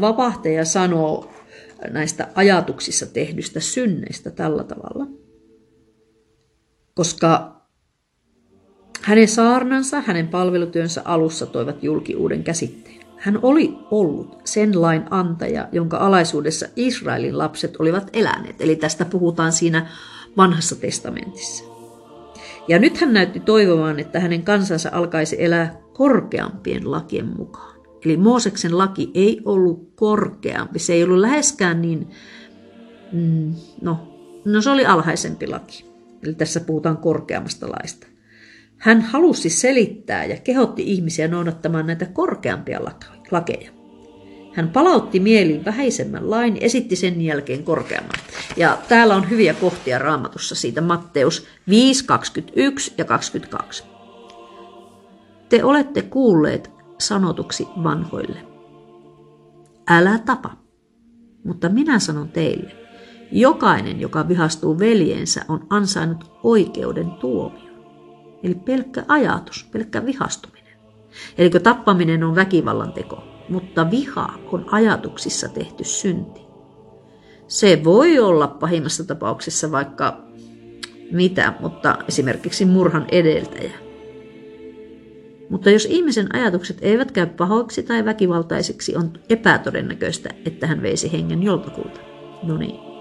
Vapahtaja 0.00 0.64
sanoo 0.64 1.32
näistä 1.90 2.28
ajatuksissa 2.34 3.06
tehdystä 3.06 3.60
synneistä 3.60 4.30
tällä 4.30 4.64
tavalla. 4.64 5.06
Koska 6.94 7.53
hänen 9.04 9.28
saarnansa, 9.28 10.00
hänen 10.00 10.28
palvelutyönsä 10.28 11.02
alussa 11.04 11.46
toivat 11.46 11.82
julki 11.82 12.16
uuden 12.16 12.44
käsitteen. 12.44 13.00
Hän 13.16 13.38
oli 13.42 13.78
ollut 13.90 14.38
sen 14.44 14.82
lain 14.82 15.02
antaja, 15.10 15.68
jonka 15.72 15.96
alaisuudessa 15.96 16.66
Israelin 16.76 17.38
lapset 17.38 17.76
olivat 17.78 18.10
eläneet. 18.12 18.60
Eli 18.60 18.76
tästä 18.76 19.04
puhutaan 19.04 19.52
siinä 19.52 19.86
vanhassa 20.36 20.76
testamentissa. 20.76 21.64
Ja 22.68 22.78
nyt 22.78 23.00
hän 23.00 23.12
näytti 23.12 23.40
toivomaan, 23.40 24.00
että 24.00 24.20
hänen 24.20 24.42
kansansa 24.42 24.90
alkaisi 24.92 25.36
elää 25.44 25.76
korkeampien 25.92 26.90
lakien 26.90 27.26
mukaan. 27.36 27.74
Eli 28.04 28.16
Mooseksen 28.16 28.78
laki 28.78 29.10
ei 29.14 29.40
ollut 29.44 29.92
korkeampi, 29.96 30.78
se 30.78 30.92
ei 30.92 31.04
ollut 31.04 31.18
läheskään 31.18 31.82
niin, 31.82 32.10
mm, 33.12 33.54
no, 33.82 33.98
no 34.44 34.60
se 34.60 34.70
oli 34.70 34.86
alhaisempi 34.86 35.46
laki. 35.46 35.84
Eli 36.22 36.34
tässä 36.34 36.60
puhutaan 36.60 36.96
korkeammasta 36.96 37.68
laista. 37.68 38.13
Hän 38.78 39.00
halusi 39.00 39.50
selittää 39.50 40.24
ja 40.24 40.36
kehotti 40.36 40.82
ihmisiä 40.92 41.28
noudattamaan 41.28 41.86
näitä 41.86 42.06
korkeampia 42.06 42.80
lakeja. 43.30 43.70
Hän 44.54 44.68
palautti 44.68 45.20
mieliin 45.20 45.64
vähäisemmän 45.64 46.30
lain, 46.30 46.58
esitti 46.60 46.96
sen 46.96 47.20
jälkeen 47.20 47.64
korkeamman. 47.64 48.18
Ja 48.56 48.78
täällä 48.88 49.16
on 49.16 49.30
hyviä 49.30 49.54
kohtia 49.54 49.98
raamatussa 49.98 50.54
siitä 50.54 50.80
Matteus 50.80 51.46
5, 51.68 52.04
21 52.04 52.94
ja 52.98 53.04
22. 53.04 53.84
Te 55.48 55.64
olette 55.64 56.02
kuulleet 56.02 56.70
sanotuksi 56.98 57.68
vanhoille. 57.84 58.40
Älä 59.88 60.18
tapa, 60.18 60.56
mutta 61.44 61.68
minä 61.68 61.98
sanon 61.98 62.28
teille, 62.28 62.72
jokainen, 63.32 64.00
joka 64.00 64.28
vihastuu 64.28 64.78
veljeensä, 64.78 65.44
on 65.48 65.66
ansainnut 65.70 66.32
oikeuden 66.42 67.10
tuomio. 67.10 67.63
Eli 68.44 68.54
pelkkä 68.54 69.04
ajatus, 69.08 69.68
pelkkä 69.72 70.06
vihastuminen. 70.06 70.74
Eli 71.38 71.50
tappaminen 71.50 72.24
on 72.24 72.34
väkivallan 72.34 72.92
teko, 72.92 73.24
mutta 73.48 73.90
viha 73.90 74.34
on 74.52 74.66
ajatuksissa 74.70 75.48
tehty 75.48 75.84
synti. 75.84 76.40
Se 77.48 77.80
voi 77.84 78.18
olla 78.18 78.46
pahimmassa 78.46 79.04
tapauksessa 79.04 79.72
vaikka 79.72 80.24
mitä, 81.12 81.52
mutta 81.60 81.98
esimerkiksi 82.08 82.64
murhan 82.64 83.06
edeltäjä. 83.12 83.72
Mutta 85.50 85.70
jos 85.70 85.84
ihmisen 85.84 86.34
ajatukset 86.36 86.78
eivät 86.80 87.10
käy 87.10 87.26
pahoiksi 87.26 87.82
tai 87.82 88.04
väkivaltaisiksi, 88.04 88.96
on 88.96 89.12
epätodennäköistä, 89.28 90.30
että 90.44 90.66
hän 90.66 90.82
veisi 90.82 91.12
hengen 91.12 91.42
joltakulta. 91.42 92.00
No 92.42 92.56
niin. 92.56 92.93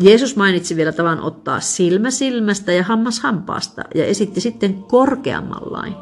Jeesus 0.00 0.36
mainitsi 0.36 0.76
vielä 0.76 0.92
tavan 0.92 1.20
ottaa 1.20 1.60
silmä 1.60 2.10
silmästä 2.10 2.72
ja 2.72 2.82
hammas 2.82 3.20
hampaasta 3.20 3.82
ja 3.94 4.04
esitti 4.04 4.40
sitten 4.40 4.74
korkeamman 4.82 5.72
lain. 5.72 5.94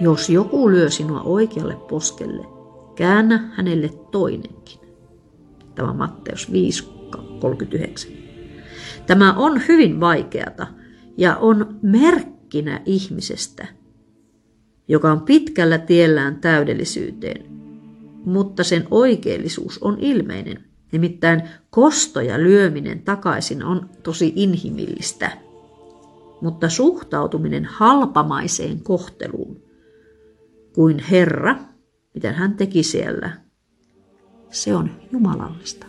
Jos 0.00 0.30
joku 0.30 0.70
lyö 0.70 0.90
sinua 0.90 1.20
oikealle 1.20 1.76
poskelle, 1.76 2.46
käännä 2.94 3.50
hänelle 3.54 3.88
toinenkin. 4.10 4.80
Tämä 5.74 5.90
on 5.90 5.96
Matteus 5.96 6.48
5.39. 8.08 8.12
Tämä 9.06 9.34
on 9.34 9.62
hyvin 9.68 10.00
vaikeata 10.00 10.66
ja 11.16 11.36
on 11.36 11.78
merkkinä 11.82 12.80
ihmisestä, 12.86 13.66
joka 14.88 15.12
on 15.12 15.20
pitkällä 15.20 15.78
tiellään 15.78 16.36
täydellisyyteen, 16.36 17.46
mutta 18.24 18.64
sen 18.64 18.86
oikeellisuus 18.90 19.78
on 19.78 19.98
ilmeinen. 20.00 20.67
Nimittäin 20.92 21.42
kosto 21.70 22.20
ja 22.20 22.38
lyöminen 22.38 23.02
takaisin 23.02 23.64
on 23.64 23.90
tosi 24.02 24.32
inhimillistä, 24.36 25.30
mutta 26.40 26.68
suhtautuminen 26.68 27.64
halpamaiseen 27.64 28.82
kohteluun 28.82 29.62
kuin 30.74 30.98
Herra, 30.98 31.56
miten 32.14 32.34
hän 32.34 32.56
teki 32.56 32.82
siellä, 32.82 33.30
se 34.50 34.74
on 34.74 34.90
jumalallista. 35.12 35.86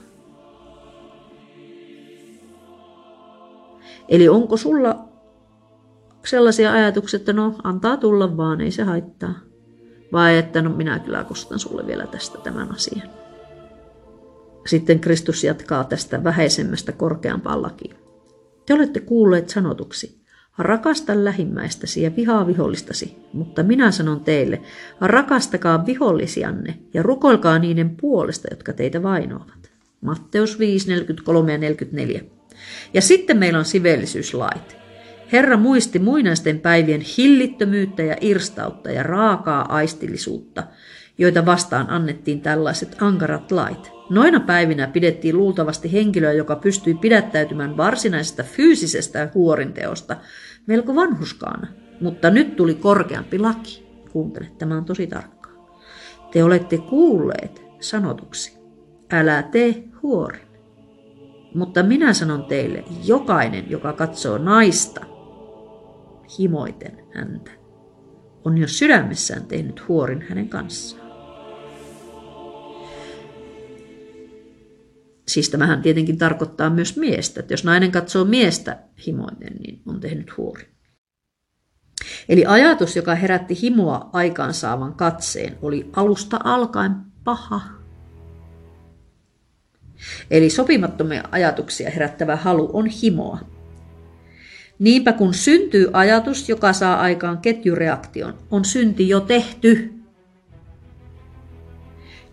Eli 4.09 4.29
onko 4.29 4.57
sulla 4.57 5.09
sellaisia 6.25 6.71
ajatuksia, 6.71 7.17
että 7.17 7.33
no 7.33 7.55
antaa 7.63 7.97
tulla 7.97 8.37
vaan, 8.37 8.61
ei 8.61 8.71
se 8.71 8.83
haittaa. 8.83 9.33
Vai 10.11 10.37
että 10.37 10.61
no 10.61 10.69
minä 10.69 10.99
kyllä 10.99 11.23
kostan 11.23 11.59
sulle 11.59 11.87
vielä 11.87 12.07
tästä 12.07 12.37
tämän 12.37 12.71
asian. 12.71 13.09
Sitten 14.69 14.99
Kristus 14.99 15.43
jatkaa 15.43 15.83
tästä 15.83 16.23
vähäisemmästä 16.23 16.91
korkeampaan 16.91 17.61
lakiin. 17.61 17.95
Te 18.65 18.73
olette 18.73 18.99
kuulleet 18.99 19.49
sanotuksi, 19.49 20.19
Rakasta 20.57 21.25
lähimmäistäsi 21.25 22.01
ja 22.01 22.15
vihaa 22.15 22.47
vihollistasi, 22.47 23.17
mutta 23.33 23.63
minä 23.63 23.91
sanon 23.91 24.19
teille, 24.19 24.61
rakastakaa 25.01 25.85
vihollisianne 25.85 26.77
ja 26.93 27.03
rukoilkaa 27.03 27.59
niiden 27.59 27.89
puolesta, 27.89 28.47
jotka 28.51 28.73
teitä 28.73 29.03
vainoavat. 29.03 29.71
Matteus 30.01 30.59
5, 30.59 30.89
43 30.89 31.51
ja 31.51 31.57
44. 31.57 32.21
Ja 32.93 33.01
sitten 33.01 33.37
meillä 33.37 33.59
on 33.59 33.65
sivellisyyslait. 33.65 34.77
Herra 35.31 35.57
muisti 35.57 35.99
muinaisten 35.99 36.59
päivien 36.59 37.01
hillittömyyttä 37.17 38.03
ja 38.03 38.15
irstautta 38.21 38.91
ja 38.91 39.03
raakaa 39.03 39.75
aistillisuutta, 39.75 40.63
joita 41.19 41.45
vastaan 41.45 41.89
annettiin 41.89 42.41
tällaiset 42.41 42.97
ankarat 43.01 43.51
lait. 43.51 43.91
Noina 44.09 44.39
päivinä 44.39 44.87
pidettiin 44.87 45.37
luultavasti 45.37 45.93
henkilöä, 45.93 46.33
joka 46.33 46.55
pystyi 46.55 46.93
pidättäytymään 46.93 47.77
varsinaisesta 47.77 48.43
fyysisestä 48.43 49.29
huorinteosta, 49.33 50.17
melko 50.67 50.95
vanhuskaana, 50.95 51.67
mutta 52.01 52.29
nyt 52.29 52.55
tuli 52.55 52.75
korkeampi 52.75 53.39
laki. 53.39 53.89
Kuuntele, 54.11 54.51
tämä 54.57 54.77
on 54.77 54.85
tosi 54.85 55.07
tarkkaa. 55.07 55.79
Te 56.31 56.43
olette 56.43 56.77
kuulleet 56.77 57.63
sanotuksi, 57.79 58.57
älä 59.11 59.43
tee 59.43 59.83
huorin. 60.03 60.49
Mutta 61.55 61.83
minä 61.83 62.13
sanon 62.13 62.45
teille, 62.45 62.83
jokainen, 63.05 63.69
joka 63.69 63.93
katsoo 63.93 64.37
naista 64.37 65.05
himoiten 66.39 67.03
häntä, 67.13 67.51
on 68.45 68.57
jo 68.57 68.67
sydämessään 68.67 69.45
tehnyt 69.45 69.87
huorin 69.87 70.25
hänen 70.29 70.49
kanssaan. 70.49 70.98
Siis 75.29 75.49
tämähän 75.49 75.81
tietenkin 75.81 76.17
tarkoittaa 76.17 76.69
myös 76.69 76.97
miestä, 76.97 77.39
että 77.39 77.53
jos 77.53 77.63
nainen 77.63 77.91
katsoo 77.91 78.25
miestä 78.25 78.79
himoinen, 79.07 79.55
niin 79.55 79.81
on 79.85 79.99
tehnyt 79.99 80.37
huori. 80.37 80.67
Eli 82.29 82.45
ajatus, 82.45 82.95
joka 82.95 83.15
herätti 83.15 83.61
himoa 83.61 84.09
aikaansaavan 84.13 84.93
katseen, 84.93 85.57
oli 85.61 85.89
alusta 85.93 86.39
alkaen 86.43 86.91
paha. 87.23 87.61
Eli 90.31 90.49
sopimattomia 90.49 91.23
ajatuksia 91.31 91.89
herättävä 91.89 92.35
halu 92.35 92.69
on 92.73 92.85
himoa. 92.85 93.39
Niinpä 94.79 95.13
kun 95.13 95.33
syntyy 95.33 95.89
ajatus, 95.93 96.49
joka 96.49 96.73
saa 96.73 96.99
aikaan 96.99 97.37
ketjureaktion, 97.37 98.37
on 98.51 98.65
synti 98.65 99.09
jo 99.09 99.19
tehty. 99.19 99.98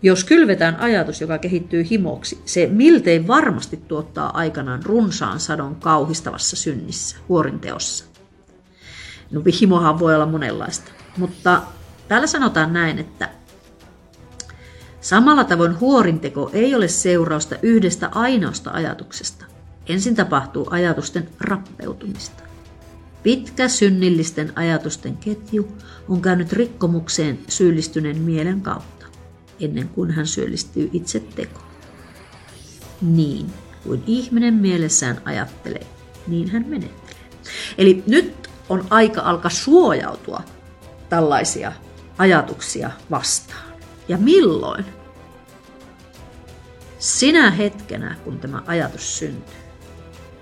Jos 0.01 0.23
kylvetään 0.23 0.75
ajatus, 0.75 1.21
joka 1.21 1.37
kehittyy 1.37 1.85
himoksi, 1.89 2.41
se 2.45 2.67
miltei 2.71 3.27
varmasti 3.27 3.77
tuottaa 3.77 4.37
aikanaan 4.37 4.83
runsaan 4.83 5.39
sadon 5.39 5.75
kauhistavassa 5.75 6.55
synnissä, 6.55 7.17
huorinteossa. 7.29 8.05
No, 9.31 9.41
himohan 9.61 9.99
voi 9.99 10.15
olla 10.15 10.25
monenlaista, 10.25 10.91
mutta 11.17 11.61
täällä 12.07 12.27
sanotaan 12.27 12.73
näin, 12.73 12.99
että 12.99 13.29
samalla 15.01 15.43
tavoin 15.43 15.79
huorinteko 15.79 16.49
ei 16.53 16.75
ole 16.75 16.87
seurausta 16.87 17.55
yhdestä 17.61 18.09
ainoasta 18.11 18.71
ajatuksesta. 18.71 19.45
Ensin 19.87 20.15
tapahtuu 20.15 20.67
ajatusten 20.69 21.29
rappeutumista. 21.39 22.43
Pitkä 23.23 23.67
synnillisten 23.67 24.53
ajatusten 24.55 25.17
ketju 25.17 25.77
on 26.09 26.21
käynyt 26.21 26.53
rikkomukseen 26.53 27.39
syyllistyneen 27.47 28.21
mielen 28.21 28.61
kautta 28.61 28.96
ennen 29.59 29.89
kuin 29.89 30.11
hän 30.11 30.27
syyllistyy 30.27 30.89
itse 30.93 31.19
tekoon. 31.19 31.67
Niin, 33.01 33.53
kuin 33.83 34.03
ihminen 34.07 34.53
mielessään 34.53 35.21
ajattelee, 35.25 35.87
niin 36.27 36.49
hän 36.49 36.65
menettelee. 36.67 37.21
Eli 37.77 38.03
nyt 38.07 38.49
on 38.69 38.87
aika 38.89 39.21
alkaa 39.21 39.51
suojautua 39.51 40.43
tällaisia 41.09 41.71
ajatuksia 42.17 42.91
vastaan. 43.11 43.73
Ja 44.07 44.17
milloin? 44.17 44.85
Sinä 46.99 47.51
hetkenä, 47.51 48.15
kun 48.23 48.39
tämä 48.39 48.63
ajatus 48.65 49.17
syntyy. 49.17 49.57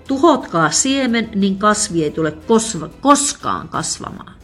Tuhotkaa 0.08 0.70
siemen, 0.70 1.30
niin 1.34 1.58
kasvi 1.58 2.04
ei 2.04 2.10
tule 2.10 2.30
kosva, 2.30 2.88
koskaan 2.88 3.68
kasvamaan. 3.68 4.36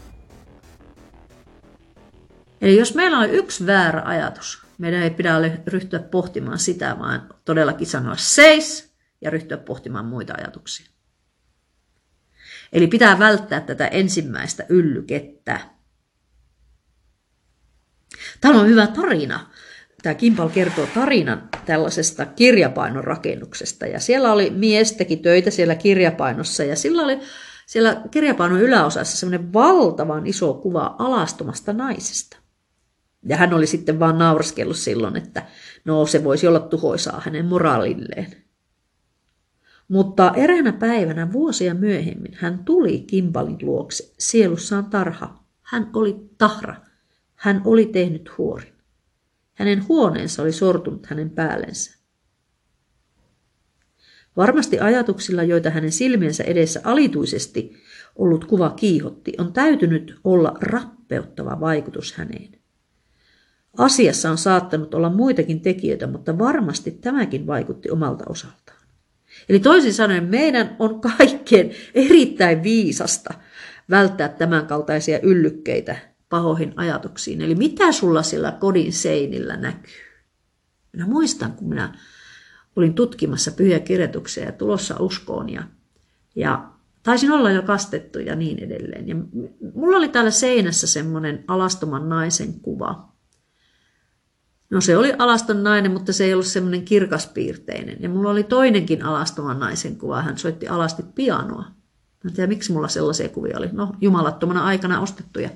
Eli 2.61 2.77
jos 2.77 2.95
meillä 2.95 3.19
on 3.19 3.31
yksi 3.31 3.67
väärä 3.67 4.03
ajatus, 4.05 4.62
meidän 4.83 5.03
ei 5.03 5.11
pidä 5.11 5.35
ryhtyä 5.67 5.99
pohtimaan 5.99 6.59
sitä, 6.59 6.97
vaan 6.99 7.35
todellakin 7.45 7.87
sanoa 7.87 8.17
seis 8.17 8.95
ja 9.21 9.31
ryhtyä 9.31 9.57
pohtimaan 9.57 10.05
muita 10.05 10.35
ajatuksia. 10.39 10.87
Eli 12.73 12.87
pitää 12.87 13.19
välttää 13.19 13.61
tätä 13.61 13.87
ensimmäistä 13.87 14.67
yllykettä. 14.69 15.61
Täällä 18.41 18.61
on 18.61 18.67
hyvä 18.67 18.87
tarina. 18.87 19.51
Tämä 20.03 20.15
Kimpal 20.15 20.49
kertoo 20.49 20.87
tarinan 20.95 21.49
tällaisesta 21.67 22.27
kirjapainon 22.27 23.05
rakennuksesta. 23.05 23.87
Ja 23.87 24.01
siellä 24.01 24.33
oli 24.33 24.51
mies 24.51 24.93
teki 24.93 25.17
töitä 25.17 25.51
siellä 25.51 25.75
kirjapainossa 25.75 26.65
ja 26.65 26.77
sillä 26.77 27.03
oli 27.03 27.21
siellä 27.67 28.03
kirjapainon 28.11 28.61
yläosassa 28.61 29.17
semmoinen 29.17 29.53
valtavan 29.53 30.27
iso 30.27 30.55
kuva 30.55 30.97
alastomasta 30.99 31.73
naisesta. 31.73 32.42
Ja 33.29 33.37
hän 33.37 33.55
oli 33.55 33.67
sitten 33.67 34.01
vaan 34.01 34.19
naurskellut 34.19 34.77
silloin, 34.77 35.17
että 35.17 35.47
no 35.85 36.07
se 36.07 36.25
voisi 36.25 36.47
olla 36.47 36.61
tuhoisaa 36.61 37.23
hänen 37.25 37.47
moraalilleen. 37.47 38.43
Mutta 39.89 40.33
eräänä 40.37 40.73
päivänä 40.73 41.33
vuosia 41.33 41.75
myöhemmin 41.75 42.35
hän 42.35 42.65
tuli 42.65 43.01
Kimpalin 43.01 43.59
luokse, 43.63 44.13
sielussaan 44.19 44.85
tarha. 44.85 45.45
Hän 45.63 45.91
oli 45.95 46.17
tahra. 46.39 46.77
Hän 47.35 47.63
oli 47.65 47.87
tehnyt 47.87 48.39
huorin. 48.39 48.73
Hänen 49.55 49.89
huoneensa 49.89 50.43
oli 50.43 50.53
sortunut 50.53 51.07
hänen 51.07 51.31
päällensä. 51.31 51.99
Varmasti 54.37 54.81
ajatuksilla, 54.81 55.43
joita 55.43 55.71
hänen 55.71 55.93
silmiensä 55.93 56.45
edessä 56.45 56.81
alituisesti 56.85 57.77
ollut 58.17 58.45
kuva 58.45 58.71
kiihotti, 58.71 59.33
on 59.39 59.53
täytynyt 59.53 60.21
olla 60.25 60.55
rappeuttava 60.61 61.61
vaikutus 61.61 62.13
häneen. 62.13 62.62
Asiassa 63.79 64.31
on 64.31 64.39
saattanut 64.39 64.95
olla 64.95 65.11
muitakin 65.11 65.61
tekijöitä, 65.61 66.07
mutta 66.07 66.39
varmasti 66.39 66.91
tämäkin 66.91 67.47
vaikutti 67.47 67.91
omalta 67.91 68.25
osaltaan. 68.29 68.79
Eli 69.49 69.61
toisin 69.61 69.95
sanoen 69.95 70.25
meidän 70.25 70.77
on 70.79 71.01
kaikkien 71.01 71.71
erittäin 71.95 72.63
viisasta 72.63 73.35
välttää 73.91 74.29
tämänkaltaisia 74.29 75.21
yllykkeitä 75.21 75.97
pahoihin 76.29 76.73
ajatuksiin. 76.77 77.41
Eli 77.41 77.55
mitä 77.55 77.93
sulla 77.93 78.23
sillä 78.23 78.53
kodin 78.53 78.93
seinillä 78.93 79.57
näkyy? 79.57 80.03
Minä 80.93 81.07
muistan, 81.07 81.53
kun 81.53 81.69
minä 81.69 81.95
olin 82.77 82.95
tutkimassa 82.95 83.51
pyhiä 83.51 83.81
kirjoituksia 83.81 84.45
ja 84.45 84.53
tulossa 84.53 84.97
uskoon 85.01 85.49
ja, 85.49 85.63
ja 86.37 86.71
taisin 87.03 87.33
olla 87.33 87.51
jo 87.51 87.63
kastettu 87.63 88.19
ja 88.19 88.37
niin 88.37 88.59
edelleen. 88.59 89.09
Ja 89.09 89.15
mulla 89.75 89.97
oli 89.97 90.09
täällä 90.09 90.31
seinässä 90.31 90.87
semmoinen 90.87 91.45
alastoman 91.49 92.09
naisen 92.09 92.61
kuva. 92.61 93.12
No 94.73 94.81
se 94.81 94.97
oli 94.97 95.13
alaston 95.19 95.63
nainen, 95.63 95.93
mutta 95.93 96.13
se 96.13 96.25
ei 96.25 96.33
ollut 96.33 96.47
semmoinen 96.47 96.85
kirkaspiirteinen. 96.85 97.97
Ja 98.01 98.09
mulla 98.09 98.31
oli 98.31 98.43
toinenkin 98.43 99.05
alastoman 99.05 99.61
naisen 99.61 99.97
kuva. 99.97 100.23
Hän 100.23 100.39
soitti 100.39 100.69
alasti 100.69 101.03
pianoa. 101.15 101.63
Mä 102.25 102.29
en 102.29 102.35
tiedä, 102.35 102.49
miksi 102.49 102.73
mulla 102.73 102.89
sellaisia 102.89 103.29
kuvia 103.29 103.59
oli. 103.59 103.69
No, 103.73 103.93
jumalattomana 104.01 104.65
aikana 104.65 105.01
ostettuja 105.01 105.51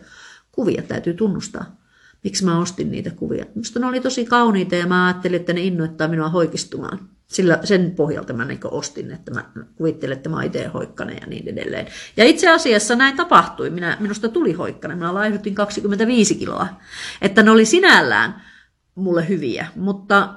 kuvia 0.53 0.83
täytyy 0.83 1.15
tunnustaa. 1.15 1.77
Miksi 2.25 2.45
mä 2.45 2.59
ostin 2.59 2.91
niitä 2.91 3.11
kuvia? 3.11 3.47
Minusta 3.55 3.81
ne 3.81 3.87
oli 3.87 4.01
tosi 4.01 4.25
kauniita 4.25 4.75
ja 4.75 4.87
mä 4.87 5.07
ajattelin, 5.07 5.41
että 5.41 5.53
ne 5.53 5.61
innoittaa 5.61 6.09
minua 6.09 6.29
hoikistumaan. 6.29 7.09
Sillä 7.27 7.59
sen 7.65 7.91
pohjalta 7.91 8.33
mä 8.33 8.45
niin 8.45 8.61
ostin, 8.71 9.11
että 9.11 9.35
mä 9.35 9.45
kuvittelin, 9.77 10.17
että 10.17 10.29
mä 10.29 10.43
itse 10.43 10.67
hoikkanen 10.67 11.19
ja 11.21 11.27
niin 11.27 11.49
edelleen. 11.49 11.87
Ja 12.17 12.25
itse 12.25 12.51
asiassa 12.51 12.97
näin 12.97 13.17
tapahtui. 13.17 13.71
Minä, 13.71 13.97
minusta 14.01 14.29
tuli 14.29 14.53
hoikkanen. 14.53 14.99
Minä 14.99 15.15
laihdutin 15.15 15.55
25 15.55 16.35
kiloa. 16.35 16.69
Että 17.23 17.43
ne 17.43 17.51
oli 17.51 17.65
sinällään 17.65 18.43
mulle 18.97 19.29
hyviä, 19.29 19.67
mutta 19.77 20.35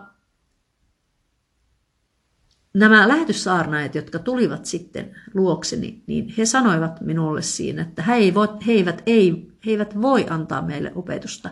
nämä 2.73 3.07
lähetyssaarnaajat, 3.07 3.95
jotka 3.95 4.19
tulivat 4.19 4.65
sitten 4.65 5.15
luokseni, 5.33 6.03
niin 6.07 6.33
he 6.37 6.45
sanoivat 6.45 7.01
minulle 7.01 7.41
siinä, 7.41 7.81
että 7.81 8.01
he, 8.03 8.13
ei 8.13 8.33
voi, 8.33 8.47
he, 8.67 8.71
eivät, 8.71 9.03
ei, 9.05 9.51
he 9.65 9.71
eivät 9.71 10.01
voi 10.01 10.25
antaa 10.29 10.61
meille 10.61 10.91
opetusta, 10.95 11.49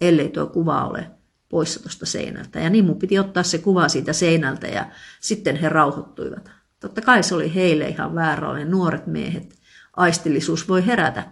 ellei 0.00 0.28
tuo 0.28 0.46
kuva 0.46 0.84
ole 0.84 1.10
poissa 1.48 1.82
tuosta 1.82 2.06
seinältä. 2.06 2.60
Ja 2.60 2.70
niin 2.70 2.84
mun 2.84 2.98
piti 2.98 3.18
ottaa 3.18 3.42
se 3.42 3.58
kuva 3.58 3.88
siitä 3.88 4.12
seinältä 4.12 4.66
ja 4.66 4.86
sitten 5.20 5.56
he 5.56 5.68
rauhoittuivat. 5.68 6.50
Totta 6.80 7.00
kai 7.00 7.22
se 7.22 7.34
oli 7.34 7.54
heille 7.54 7.88
ihan 7.88 8.14
väärä, 8.14 8.64
nuoret 8.64 9.06
miehet. 9.06 9.58
Aistillisuus 9.96 10.68
voi 10.68 10.86
herätä. 10.86 11.24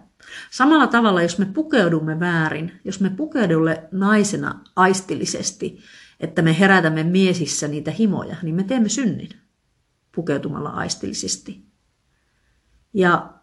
Samalla 0.51 0.87
tavalla, 0.87 1.21
jos 1.21 1.37
me 1.37 1.45
pukeudumme 1.45 2.19
väärin, 2.19 2.71
jos 2.85 2.99
me 2.99 3.09
pukeudumme 3.09 3.83
naisena 3.91 4.59
aistillisesti, 4.75 5.79
että 6.19 6.41
me 6.41 6.59
herätämme 6.59 7.03
miesissä 7.03 7.67
niitä 7.67 7.91
himoja, 7.91 8.35
niin 8.41 8.55
me 8.55 8.63
teemme 8.63 8.89
synnin 8.89 9.29
pukeutumalla 10.15 10.69
aistillisesti. 10.69 11.65
Ja 12.93 13.33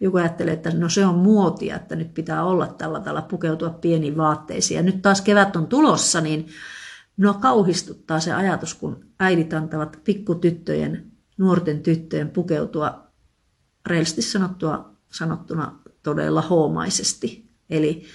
joku 0.00 0.16
ajattelee, 0.16 0.54
että 0.54 0.70
no 0.70 0.88
se 0.88 1.06
on 1.06 1.14
muotia, 1.14 1.76
että 1.76 1.96
nyt 1.96 2.14
pitää 2.14 2.44
olla 2.44 2.66
tällä 2.66 3.00
tavalla 3.00 3.22
pukeutua 3.22 3.70
pieniin 3.70 4.16
vaatteisiin. 4.16 4.76
Ja 4.76 4.82
nyt 4.82 5.02
taas 5.02 5.20
kevät 5.20 5.56
on 5.56 5.66
tulossa, 5.66 6.20
niin 6.20 6.48
no 7.16 7.34
kauhistuttaa 7.34 8.20
se 8.20 8.32
ajatus, 8.32 8.74
kun 8.74 9.04
äidit 9.20 9.52
antavat 9.52 9.98
pikkutyttöjen, 10.04 11.12
nuorten 11.38 11.82
tyttöjen 11.82 12.30
pukeutua 12.30 13.04
reilisti 13.86 14.22
sanottua, 14.22 14.94
sanottuna 15.10 15.80
todella 16.04 16.42
hoomaisesti. 16.42 17.50
Eli 17.70 18.06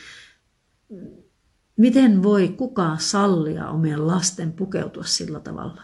miten 1.78 2.24
voi 2.24 2.48
kukaan 2.48 3.00
sallia 3.00 3.70
omien 3.70 4.08
lasten 4.08 4.54
pukeutua 4.54 5.04
sillä 5.04 5.40
tavalla? 5.40 5.82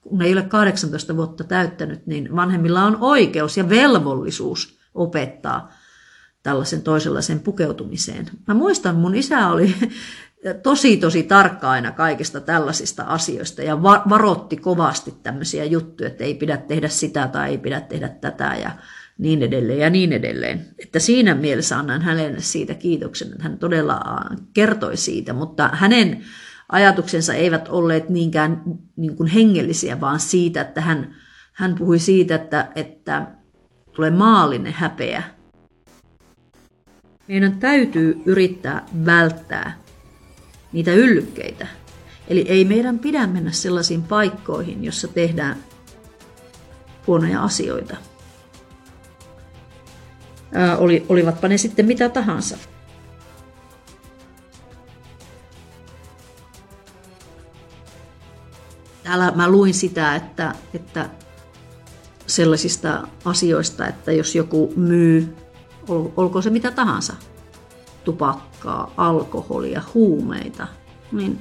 Kun 0.00 0.22
ei 0.22 0.32
ole 0.32 0.42
18 0.42 1.16
vuotta 1.16 1.44
täyttänyt, 1.44 2.06
niin 2.06 2.36
vanhemmilla 2.36 2.84
on 2.84 2.96
oikeus 3.00 3.56
ja 3.56 3.68
velvollisuus 3.68 4.78
opettaa 4.94 5.72
tällaisen 6.42 6.82
toisenlaisen 6.82 7.40
pukeutumiseen. 7.40 8.30
Mä 8.46 8.54
muistan, 8.54 8.96
mun 8.96 9.14
isä 9.14 9.48
oli 9.48 9.74
tosi 10.62 10.96
tosi 10.96 11.22
tarkka 11.22 11.70
aina 11.70 11.92
kaikista 11.92 12.40
tällaisista 12.40 13.02
asioista 13.02 13.62
ja 13.62 13.82
varotti 13.82 14.56
kovasti 14.56 15.14
tämmöisiä 15.22 15.64
juttuja, 15.64 16.08
että 16.08 16.24
ei 16.24 16.34
pidä 16.34 16.56
tehdä 16.56 16.88
sitä 16.88 17.28
tai 17.28 17.50
ei 17.50 17.58
pidä 17.58 17.80
tehdä 17.80 18.08
tätä 18.08 18.56
ja 18.62 18.70
niin 19.18 19.42
edelleen 19.42 19.78
ja 19.78 19.90
niin 19.90 20.12
edelleen. 20.12 20.66
Että 20.78 20.98
siinä 20.98 21.34
mielessä 21.34 21.78
annan 21.78 22.02
hänelle 22.02 22.40
siitä 22.40 22.74
kiitoksen, 22.74 23.28
että 23.28 23.42
hän 23.42 23.58
todella 23.58 24.00
kertoi 24.54 24.96
siitä, 24.96 25.32
mutta 25.32 25.70
hänen 25.72 26.24
ajatuksensa 26.68 27.34
eivät 27.34 27.68
olleet 27.68 28.08
niinkään 28.08 28.62
niin 28.96 29.16
kuin 29.16 29.28
hengellisiä, 29.28 30.00
vaan 30.00 30.20
siitä, 30.20 30.60
että 30.60 30.80
hän, 30.80 31.14
hän 31.52 31.74
puhui 31.74 31.98
siitä, 31.98 32.34
että, 32.34 32.68
että 32.74 33.26
tulee 33.92 34.10
maallinen 34.10 34.72
häpeä. 34.72 35.22
Meidän 37.28 37.58
täytyy 37.58 38.22
yrittää 38.24 38.86
välttää 39.06 39.78
niitä 40.72 40.92
yllykkeitä. 40.92 41.66
Eli 42.28 42.40
ei 42.48 42.64
meidän 42.64 42.98
pidä 42.98 43.26
mennä 43.26 43.50
sellaisiin 43.50 44.02
paikkoihin, 44.02 44.84
jossa 44.84 45.08
tehdään 45.08 45.56
huonoja 47.06 47.42
asioita 47.42 47.96
oli, 50.78 51.06
olivatpa 51.08 51.48
ne 51.48 51.58
sitten 51.58 51.86
mitä 51.86 52.08
tahansa. 52.08 52.56
Täällä 59.02 59.32
mä 59.34 59.48
luin 59.48 59.74
sitä, 59.74 60.14
että, 60.14 60.54
että 60.74 61.10
sellaisista 62.26 63.08
asioista, 63.24 63.86
että 63.86 64.12
jos 64.12 64.34
joku 64.34 64.72
myy, 64.76 65.36
ol, 65.88 66.08
olko 66.16 66.42
se 66.42 66.50
mitä 66.50 66.70
tahansa, 66.70 67.12
tupakkaa, 68.04 68.92
alkoholia, 68.96 69.82
huumeita, 69.94 70.68
niin 71.12 71.40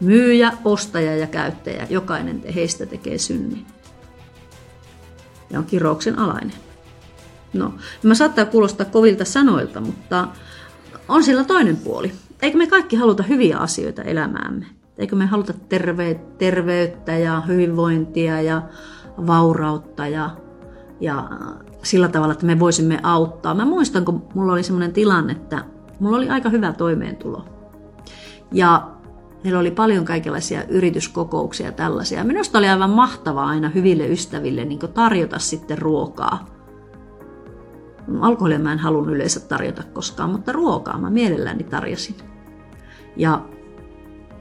myyjä, 0.00 0.52
ostaja 0.64 1.16
ja 1.16 1.26
käyttäjä, 1.26 1.86
jokainen 1.90 2.42
heistä 2.54 2.86
tekee 2.86 3.18
synnin. 3.18 3.66
Ja 5.50 5.58
on 5.58 5.64
kirouksen 5.64 6.18
alainen. 6.18 6.65
No, 7.52 7.74
mä 8.02 8.14
saattaa 8.14 8.44
kuulostaa 8.44 8.86
kovilta 8.86 9.24
sanoilta, 9.24 9.80
mutta 9.80 10.28
on 11.08 11.24
sillä 11.24 11.44
toinen 11.44 11.76
puoli. 11.76 12.12
Eikö 12.42 12.58
me 12.58 12.66
kaikki 12.66 12.96
haluta 12.96 13.22
hyviä 13.22 13.58
asioita 13.58 14.02
elämäämme? 14.02 14.66
Eikö 14.98 15.16
me 15.16 15.26
haluta 15.26 15.52
terve, 15.68 16.20
terveyttä 16.38 17.12
ja 17.12 17.40
hyvinvointia 17.40 18.40
ja 18.40 18.62
vaurautta 19.26 20.08
ja, 20.08 20.30
ja 21.00 21.28
sillä 21.82 22.08
tavalla, 22.08 22.32
että 22.32 22.46
me 22.46 22.58
voisimme 22.58 23.00
auttaa. 23.02 23.54
Mä 23.54 23.64
muistan, 23.64 24.04
kun 24.04 24.28
mulla 24.34 24.52
oli 24.52 24.62
semmoinen 24.62 24.92
tilanne, 24.92 25.32
että 25.32 25.64
mulla 26.00 26.16
oli 26.16 26.28
aika 26.28 26.48
hyvä 26.48 26.72
toimeentulo. 26.72 27.44
Ja 28.52 28.90
meillä 29.44 29.60
oli 29.60 29.70
paljon 29.70 30.04
kaikenlaisia 30.04 30.64
yrityskokouksia 30.64 31.66
ja 31.66 31.72
tällaisia. 31.72 32.24
Minusta 32.24 32.58
oli 32.58 32.68
aivan 32.68 32.90
mahtavaa 32.90 33.46
aina 33.46 33.68
hyville 33.68 34.06
ystäville 34.06 34.64
niin 34.64 34.78
tarjota 34.78 35.38
sitten 35.38 35.78
ruokaa. 35.78 36.55
Alkoholia 38.20 38.58
mä 38.58 38.72
en 38.72 38.78
halunnut 38.78 39.14
yleensä 39.14 39.40
tarjota 39.40 39.82
koskaan, 39.82 40.30
mutta 40.30 40.52
ruokaa 40.52 40.98
mä 40.98 41.10
mielelläni 41.10 41.64
tarjosin. 41.64 42.14
Ja 43.16 43.48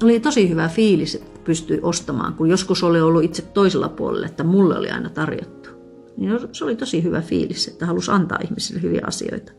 oli 0.03 0.19
tosi 0.19 0.49
hyvä 0.49 0.67
fiilis, 0.67 1.15
että 1.15 1.39
pystyi 1.43 1.79
ostamaan, 1.81 2.33
kun 2.33 2.49
joskus 2.49 2.83
oli 2.83 3.01
ollut 3.01 3.23
itse 3.23 3.41
toisella 3.41 3.89
puolella, 3.89 4.25
että 4.25 4.43
mulle 4.43 4.77
oli 4.77 4.89
aina 4.89 5.09
tarjottu. 5.09 5.69
Niin 6.17 6.39
se 6.51 6.63
oli 6.63 6.75
tosi 6.75 7.03
hyvä 7.03 7.21
fiilis, 7.21 7.67
että 7.67 7.85
halusi 7.85 8.11
antaa 8.11 8.39
ihmisille 8.43 8.81
hyviä 8.81 9.01
asioita. 9.07 9.51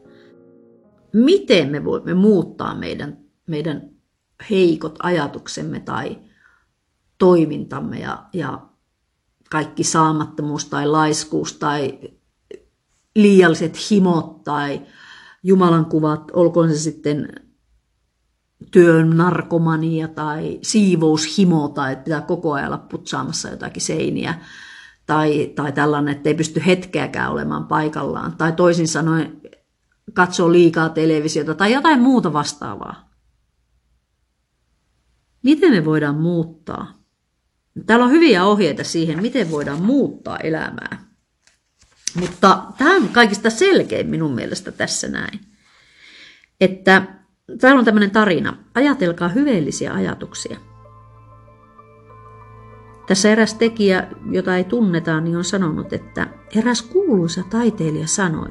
Miten 1.13 1.71
me 1.71 1.85
voimme 1.85 2.15
muuttaa 2.15 2.75
meidän, 2.75 3.19
meidän 3.47 3.91
heikot 4.51 4.99
ajatuksemme 5.03 5.81
tai 5.81 6.19
toimintamme 7.19 7.99
ja, 7.99 8.25
ja 8.33 8.67
kaikki 9.51 9.85
saamattomuus 9.85 10.65
tai 10.65 10.87
laiskuus 10.87 11.53
tai 11.53 11.99
liialliset 13.17 13.91
himot 13.91 14.45
tai 14.45 14.83
Jumalan 15.43 15.87
kuvat, 15.87 16.31
olkoon 16.33 16.69
se 16.69 16.79
sitten 16.79 17.29
työn 18.71 19.17
narkomania 19.17 20.09
tai 20.09 20.59
siivoushimo 20.63 21.69
tai 21.69 21.93
että 21.93 22.05
pitää 22.05 22.21
koko 22.21 22.53
ajan 22.53 22.67
olla 22.67 22.79
putsaamassa 22.79 23.49
jotakin 23.49 23.83
seiniä 23.83 24.35
tai, 25.07 25.53
tai 25.55 25.73
tällainen, 25.73 26.17
että 26.17 26.29
ei 26.29 26.35
pysty 26.35 26.63
hetkeäkään 26.67 27.33
olemaan 27.33 27.67
paikallaan 27.67 28.37
tai 28.37 28.53
toisin 28.53 28.89
sanoen 28.89 29.41
katsoo 30.15 30.53
liikaa 30.53 30.89
televisiota 30.89 31.55
tai 31.55 31.73
jotain 31.73 32.01
muuta 32.01 32.33
vastaavaa. 32.33 33.11
Miten 35.43 35.73
me 35.73 35.85
voidaan 35.85 36.17
muuttaa? 36.17 36.93
Täällä 37.87 38.05
on 38.05 38.11
hyviä 38.11 38.45
ohjeita 38.45 38.85
siihen, 38.85 39.23
miten 39.23 39.51
voidaan 39.51 39.83
muuttaa 39.83 40.37
elämää. 40.39 41.06
Mutta 42.21 42.63
tämä 42.79 42.97
on 42.97 43.09
kaikista 43.09 43.51
selkein 43.51 44.09
minun 44.09 44.35
mielestä 44.35 44.73
tässä 44.73 45.09
näin. 45.09 45.41
Että 46.61 47.03
täällä 47.61 47.79
on 47.79 47.85
tämmöinen 47.85 48.11
tarina. 48.11 48.57
Ajatelkaa 48.75 49.29
hyveellisiä 49.29 49.93
ajatuksia. 49.93 50.59
Tässä 53.07 53.31
eräs 53.31 53.55
tekijä, 53.55 54.09
jota 54.31 54.57
ei 54.57 54.65
tunneta, 54.65 55.21
niin 55.21 55.37
on 55.37 55.45
sanonut, 55.45 55.93
että 55.93 56.27
eräs 56.57 56.83
kuuluisa 56.83 57.43
taiteilija 57.51 58.07
sanoi, 58.07 58.51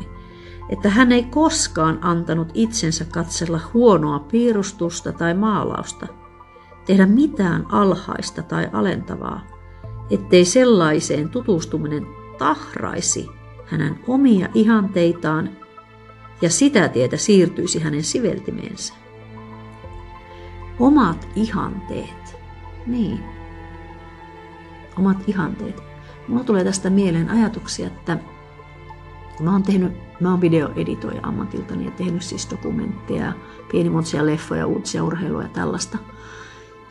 että 0.69 0.89
hän 0.89 1.11
ei 1.11 1.23
koskaan 1.23 1.99
antanut 2.01 2.51
itsensä 2.53 3.05
katsella 3.05 3.59
huonoa 3.73 4.19
piirustusta 4.19 5.11
tai 5.11 5.33
maalausta, 5.33 6.07
tehdä 6.85 7.05
mitään 7.05 7.65
alhaista 7.71 8.43
tai 8.43 8.69
alentavaa, 8.73 9.47
ettei 10.09 10.45
sellaiseen 10.45 11.29
tutustuminen 11.29 12.07
tahraisi 12.37 13.29
hänen 13.65 13.99
omia 14.07 14.47
ihanteitaan 14.53 15.49
ja 16.41 16.49
sitä 16.49 16.87
tietä 16.87 17.17
siirtyisi 17.17 17.79
hänen 17.79 18.03
siveltimeensä. 18.03 18.93
Omat 20.79 21.27
ihanteet. 21.35 22.37
Niin. 22.87 23.19
Omat 24.97 25.17
ihanteet. 25.27 25.83
Mulla 26.27 26.43
tulee 26.43 26.63
tästä 26.63 26.89
mieleen 26.89 27.29
ajatuksia, 27.29 27.87
että 27.87 28.17
mä 29.39 29.51
oon 29.51 29.63
tehnyt, 29.63 29.93
mä 30.19 30.31
oon 30.31 30.41
videoeditoija 30.41 31.19
ammatiltani 31.23 31.85
ja 31.85 31.91
tehnyt 31.91 32.23
siis 32.23 32.51
dokumentteja, 32.51 33.33
pienimuotoisia 33.71 34.25
leffoja, 34.25 34.67
uutisia, 34.67 35.03
urheilua 35.03 35.41
ja 35.41 35.49
tällaista. 35.49 35.97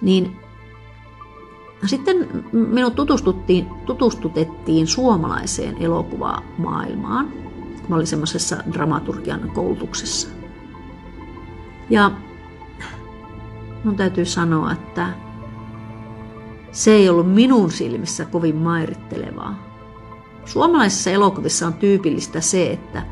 Niin 0.03 0.37
sitten 1.89 2.45
minut 2.53 2.95
tutustuttiin, 2.95 3.67
tutustutettiin 3.87 4.87
suomalaiseen 4.87 5.77
elokuvamaailmaan. 5.81 7.29
Mä 7.89 7.97
olin 7.97 8.07
semmoisessa 8.07 8.57
dramaturgian 8.73 9.51
koulutuksessa. 9.55 10.29
Ja 11.91 12.11
mun 13.85 13.97
täytyy 13.97 14.25
sanoa, 14.25 14.73
että 14.73 15.09
se 16.73 16.91
ei 16.91 17.09
ollut 17.09 17.33
minun 17.35 17.71
silmissä 17.71 18.25
kovin 18.25 18.57
mairittelevaa. 18.57 19.63
Suomalaisissa 20.45 21.11
elokuvissa 21.11 21.67
on 21.67 21.75
tyypillistä 21.75 22.41
se, 22.41 22.73
että 22.73 23.03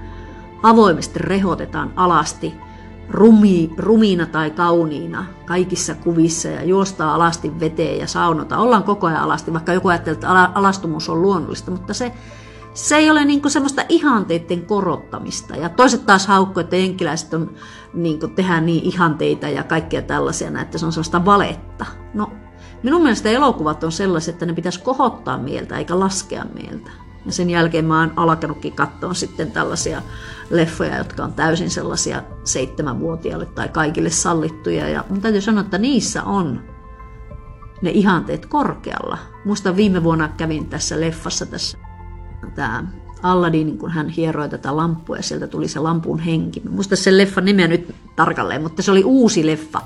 avoimesti 0.62 1.18
rehotetaan 1.18 1.92
alasti– 1.96 2.54
rumi, 3.10 3.70
rumiina 3.76 4.26
tai 4.26 4.50
kauniina 4.50 5.24
kaikissa 5.46 5.94
kuvissa 5.94 6.48
ja 6.48 6.64
juostaa 6.64 7.14
alasti 7.14 7.60
veteen 7.60 7.98
ja 7.98 8.06
saunota. 8.06 8.58
Ollaan 8.58 8.82
koko 8.82 9.06
ajan 9.06 9.22
alasti, 9.22 9.52
vaikka 9.52 9.72
joku 9.72 9.88
ajattelee, 9.88 10.14
että 10.14 10.30
alastumus 10.54 11.08
on 11.08 11.22
luonnollista, 11.22 11.70
mutta 11.70 11.94
se, 11.94 12.12
se 12.74 12.96
ei 12.96 13.10
ole 13.10 13.24
niin 13.24 13.50
semmoista 13.50 13.82
ihanteiden 13.88 14.66
korottamista. 14.66 15.56
Ja 15.56 15.68
toiset 15.68 16.06
taas 16.06 16.26
haukku, 16.26 16.60
että 16.60 16.76
enkiläiset 16.76 17.34
on, 17.34 17.50
niin 17.94 18.18
tehdään 18.34 18.66
niin 18.66 18.84
ihanteita 18.84 19.48
ja 19.48 19.62
kaikkea 19.62 20.02
tällaisia, 20.02 20.60
että 20.60 20.78
se 20.78 20.86
on 20.86 20.92
sellaista 20.92 21.24
valetta. 21.24 21.86
No, 22.14 22.30
minun 22.82 23.02
mielestä 23.02 23.28
elokuvat 23.28 23.84
on 23.84 23.92
sellaiset, 23.92 24.32
että 24.32 24.46
ne 24.46 24.52
pitäisi 24.52 24.82
kohottaa 24.82 25.38
mieltä 25.38 25.78
eikä 25.78 26.00
laskea 26.00 26.44
mieltä. 26.44 26.90
Ja 27.26 27.32
sen 27.32 27.50
jälkeen 27.50 27.84
mä 27.84 28.00
oon 28.00 28.12
alkanutkin 28.16 28.72
katsoa 28.72 29.14
sitten 29.14 29.52
tällaisia 29.52 30.02
leffoja, 30.50 30.98
jotka 30.98 31.24
on 31.24 31.32
täysin 31.32 31.70
sellaisia 31.70 32.22
seitsemänvuotiaille 32.44 33.46
tai 33.46 33.68
kaikille 33.68 34.10
sallittuja. 34.10 34.88
Ja 34.88 35.04
mun 35.08 35.20
täytyy 35.20 35.40
sanoa, 35.40 35.60
että 35.60 35.78
niissä 35.78 36.22
on 36.22 36.62
ne 37.82 37.90
ihanteet 37.90 38.46
korkealla. 38.46 39.18
Muista 39.44 39.76
viime 39.76 40.02
vuonna 40.04 40.28
kävin 40.28 40.66
tässä 40.66 41.00
leffassa 41.00 41.46
tässä 41.46 41.78
tämä 42.54 42.84
Aladdin, 43.22 43.78
kun 43.78 43.90
hän 43.90 44.08
hieroi 44.08 44.48
tätä 44.48 44.76
lampua 44.76 45.16
ja 45.16 45.22
sieltä 45.22 45.46
tuli 45.46 45.68
se 45.68 45.80
lampun 45.80 46.18
henki. 46.18 46.62
Muista 46.70 46.96
sen 46.96 47.18
leffan 47.18 47.44
nimeä 47.44 47.68
nyt 47.68 47.94
tarkalleen, 48.16 48.62
mutta 48.62 48.82
se 48.82 48.90
oli 48.90 49.04
uusi 49.04 49.46
leffa. 49.46 49.80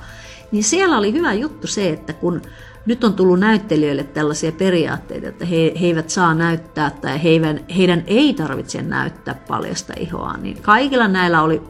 Niin 0.53 0.65
siellä 0.65 0.99
oli 0.99 1.13
hyvä 1.13 1.33
juttu 1.33 1.67
se, 1.67 1.89
että 1.89 2.13
kun 2.13 2.43
nyt 2.87 3.05
on 3.05 3.15
tullut 3.15 3.41
näyttelijöille 3.41 4.05
tällaisia 4.05 4.53
periaatteita, 4.53 5.29
että 5.29 5.45
he, 5.45 5.57
he 5.57 5.87
eivät 5.87 6.11
saa 6.11 6.35
näyttää 6.35 6.91
tai 6.91 7.23
heidän, 7.23 7.61
heidän 7.77 8.05
ei 8.07 8.35
tarvitse 8.35 8.83
näyttää 8.83 9.35
paljasta 9.49 9.93
ihoa, 9.97 10.37
niin 10.37 10.63
kaikilla 10.63 11.09
näillä 11.09 11.43
oli 11.43 11.63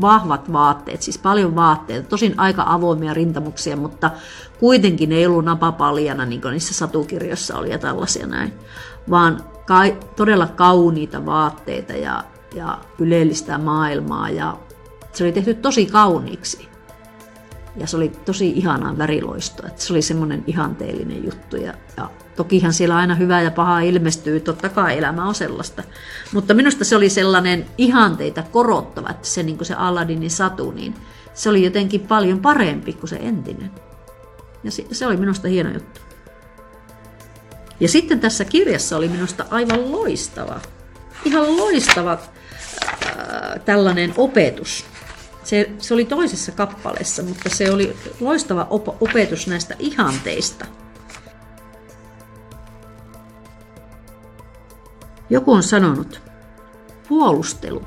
vahvat 0.00 0.52
vaatteet, 0.52 1.02
siis 1.02 1.18
paljon 1.18 1.56
vaatteita, 1.56 2.08
tosin 2.08 2.34
aika 2.36 2.64
avoimia 2.66 3.14
rintamuksia, 3.14 3.76
mutta 3.76 4.10
kuitenkin 4.60 5.12
ei 5.12 5.26
ollut 5.26 5.44
napapaljana, 5.44 6.26
niin 6.26 6.40
kuin 6.40 6.52
niissä 6.52 6.74
satukirjoissa 6.74 7.58
oli 7.58 7.70
ja 7.70 7.78
tällaisia 7.78 8.26
näin, 8.26 8.52
vaan 9.10 9.44
ka- 9.66 10.06
todella 10.16 10.46
kauniita 10.46 11.26
vaatteita 11.26 11.92
ja, 11.92 12.24
ja 12.54 12.78
ylellistä 12.98 13.58
maailmaa 13.58 14.30
ja 14.30 14.56
se 15.12 15.24
oli 15.24 15.32
tehty 15.32 15.54
tosi 15.54 15.86
kauniiksi. 15.86 16.73
Ja 17.76 17.86
se 17.86 17.96
oli 17.96 18.08
tosi 18.08 18.50
ihanaa 18.50 18.98
väriloistoa. 18.98 19.66
Että 19.66 19.82
se 19.82 19.92
oli 19.92 20.02
semmoinen 20.02 20.44
ihanteellinen 20.46 21.24
juttu. 21.24 21.56
Ja, 21.56 21.74
ja 21.96 22.10
tokihan 22.36 22.72
siellä 22.72 22.96
aina 22.96 23.14
hyvää 23.14 23.42
ja 23.42 23.50
pahaa 23.50 23.80
ilmestyy, 23.80 24.40
totta 24.40 24.68
kai 24.68 24.98
elämä 24.98 25.28
on 25.28 25.34
sellaista. 25.34 25.82
Mutta 26.32 26.54
minusta 26.54 26.84
se 26.84 26.96
oli 26.96 27.08
sellainen 27.10 27.66
ihanteita 27.78 28.42
korottava, 28.42 29.10
että 29.10 29.28
se, 29.28 29.42
niin 29.42 29.64
se 29.64 29.74
Aladdinin 29.74 30.30
satu, 30.30 30.70
niin 30.70 30.94
se 31.34 31.48
oli 31.48 31.64
jotenkin 31.64 32.00
paljon 32.00 32.40
parempi 32.40 32.92
kuin 32.92 33.08
se 33.08 33.16
entinen. 33.16 33.70
Ja 34.64 34.70
se, 34.70 34.86
se 34.92 35.06
oli 35.06 35.16
minusta 35.16 35.48
hieno 35.48 35.70
juttu. 35.70 36.00
Ja 37.80 37.88
sitten 37.88 38.20
tässä 38.20 38.44
kirjassa 38.44 38.96
oli 38.96 39.08
minusta 39.08 39.44
aivan 39.50 39.92
loistava, 39.92 40.60
ihan 41.24 41.56
loistava 41.56 42.12
äh, 42.12 43.60
tällainen 43.64 44.14
opetus 44.16 44.84
se, 45.44 45.72
se 45.78 45.94
oli 45.94 46.04
toisessa 46.04 46.52
kappaleessa, 46.52 47.22
mutta 47.22 47.48
se 47.48 47.70
oli 47.70 47.96
loistava 48.20 48.66
op- 48.70 49.02
opetus 49.02 49.46
näistä 49.46 49.76
ihanteista. 49.78 50.66
Joku 55.30 55.52
on 55.52 55.62
sanonut, 55.62 56.22
puolustelu 57.08 57.82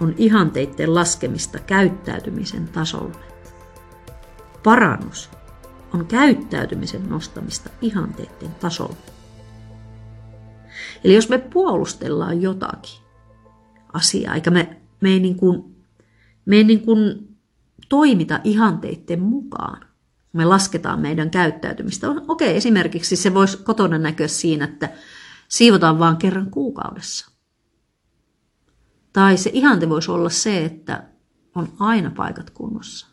on 0.00 0.14
ihanteiden 0.16 0.94
laskemista 0.94 1.58
käyttäytymisen 1.58 2.68
tasolle. 2.68 3.16
Parannus 4.62 5.30
on 5.94 6.06
käyttäytymisen 6.06 7.08
nostamista 7.08 7.70
ihanteiden 7.82 8.54
tasolle. 8.60 8.96
Eli 11.04 11.14
jos 11.14 11.28
me 11.28 11.38
puolustellaan 11.38 12.42
jotakin 12.42 13.00
asiaa, 13.92 14.34
eikä 14.34 14.50
me, 14.50 14.76
me 15.00 15.08
ei 15.08 15.20
niin 15.20 15.36
kuin 15.36 15.69
me 16.50 16.56
ei 16.56 16.64
niin 16.64 16.80
kuin 16.82 17.28
toimita 17.88 18.40
ihanteiden 18.44 19.22
mukaan, 19.22 19.86
Me 20.32 20.44
lasketaan 20.44 21.00
meidän 21.00 21.30
käyttäytymistä. 21.30 22.06
Okei, 22.28 22.56
esimerkiksi 22.56 23.16
se 23.16 23.34
voisi 23.34 23.56
kotona 23.56 23.98
näkyä 23.98 24.28
siinä, 24.28 24.64
että 24.64 24.90
siivotaan 25.48 25.98
vain 25.98 26.16
kerran 26.16 26.50
kuukaudessa. 26.50 27.30
Tai 29.12 29.36
se 29.36 29.50
ihante 29.52 29.88
voisi 29.88 30.10
olla 30.10 30.30
se, 30.30 30.64
että 30.64 31.04
on 31.54 31.68
aina 31.78 32.10
paikat 32.16 32.50
kunnossa. 32.50 33.06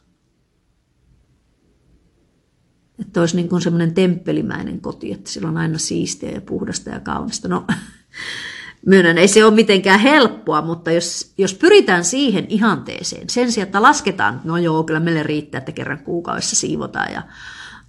Että 3.00 3.20
olisi 3.20 3.36
niin 3.36 3.50
kuin 3.50 3.62
semmoinen 3.62 3.94
temppelimäinen 3.94 4.82
koti, 4.82 5.14
että 5.14 5.30
sillä 5.30 5.50
on 5.50 5.58
aina 5.58 5.78
siistiä 5.78 6.32
ja 6.32 6.42
puhdasta 6.42 6.90
ja 6.90 7.00
kaunista. 7.00 7.48
No, 7.48 7.68
myönnän, 8.88 9.18
ei 9.18 9.28
se 9.28 9.46
ole 9.46 9.54
mitenkään 9.54 10.00
helppoa, 10.00 10.62
mutta 10.62 10.92
jos, 10.92 11.34
jos 11.38 11.54
pyritään 11.54 12.04
siihen 12.06 12.46
ihanteeseen, 12.50 13.30
sen 13.30 13.52
sijaan, 13.52 13.68
että 13.68 13.82
lasketaan, 13.82 14.42
no 14.44 14.58
joo, 14.58 14.84
kyllä 14.84 15.00
meille 15.00 15.24
riittää, 15.24 15.60
että 15.60 15.72
kerran 15.72 16.00
kuukaudessa 16.00 16.56
siivotaan 16.56 17.14
ja 17.14 17.22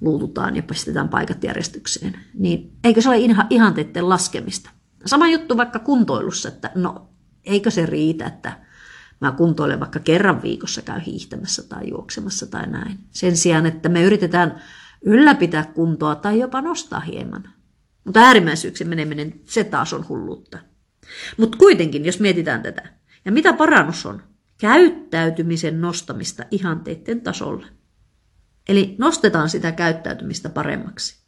luututaan 0.00 0.56
ja 0.56 0.62
pistetään 0.62 1.08
paikat 1.08 1.44
järjestykseen, 1.44 2.16
niin 2.34 2.72
eikö 2.84 3.00
se 3.00 3.08
ole 3.08 3.18
ihanteiden 3.50 4.08
laskemista? 4.08 4.70
Sama 5.06 5.28
juttu 5.28 5.56
vaikka 5.56 5.78
kuntoilussa, 5.78 6.48
että 6.48 6.70
no 6.74 7.08
eikö 7.44 7.70
se 7.70 7.86
riitä, 7.86 8.26
että 8.26 8.52
mä 9.20 9.32
kuntoilen 9.32 9.80
vaikka 9.80 10.00
kerran 10.00 10.42
viikossa 10.42 10.82
käy 10.82 11.00
hiihtämässä 11.06 11.62
tai 11.68 11.88
juoksemassa 11.88 12.46
tai 12.46 12.66
näin. 12.66 12.98
Sen 13.10 13.36
sijaan, 13.36 13.66
että 13.66 13.88
me 13.88 14.02
yritetään 14.02 14.62
ylläpitää 15.02 15.64
kuntoa 15.74 16.14
tai 16.14 16.40
jopa 16.40 16.60
nostaa 16.60 17.00
hieman. 17.00 17.48
Mutta 18.04 18.20
äärimmäisyyksien 18.20 18.88
meneminen, 18.88 19.40
se 19.44 19.64
taas 19.64 19.92
on 19.92 20.08
hulluutta. 20.08 20.58
Mutta 21.36 21.58
kuitenkin, 21.58 22.04
jos 22.04 22.20
mietitään 22.20 22.62
tätä, 22.62 22.88
ja 23.24 23.32
mitä 23.32 23.52
parannus 23.52 24.06
on? 24.06 24.22
Käyttäytymisen 24.60 25.80
nostamista 25.80 26.44
ihanteiden 26.50 27.20
tasolle. 27.20 27.66
Eli 28.68 28.94
nostetaan 28.98 29.50
sitä 29.50 29.72
käyttäytymistä 29.72 30.48
paremmaksi. 30.48 31.18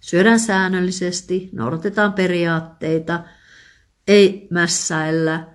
Syödään 0.00 0.40
säännöllisesti, 0.40 1.50
noudatetaan 1.52 2.12
periaatteita, 2.12 3.24
ei 4.08 4.48
mässäillä 4.50 5.46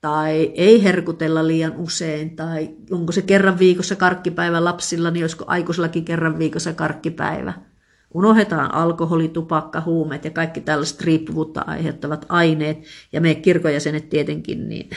tai 0.00 0.52
ei 0.54 0.82
herkutella 0.82 1.46
liian 1.46 1.76
usein, 1.76 2.36
tai 2.36 2.76
onko 2.90 3.12
se 3.12 3.22
kerran 3.22 3.58
viikossa 3.58 3.96
karkkipäivä 3.96 4.64
lapsilla, 4.64 5.10
niin 5.10 5.24
olisiko 5.24 5.44
aikuisellakin 5.46 6.04
kerran 6.04 6.38
viikossa 6.38 6.72
karkkipäivä– 6.72 7.52
Unohdetaan 8.14 8.74
alkoholi, 8.74 9.28
tupakka, 9.28 9.80
huumeet 9.80 10.24
ja 10.24 10.30
kaikki 10.30 10.60
tällaiset 10.60 11.00
riippuvuutta 11.00 11.64
aiheuttavat 11.66 12.26
aineet. 12.28 12.78
Ja 13.12 13.20
me 13.20 13.34
kirkojäsenet 13.34 14.08
tietenkin, 14.08 14.68
niin, 14.68 14.90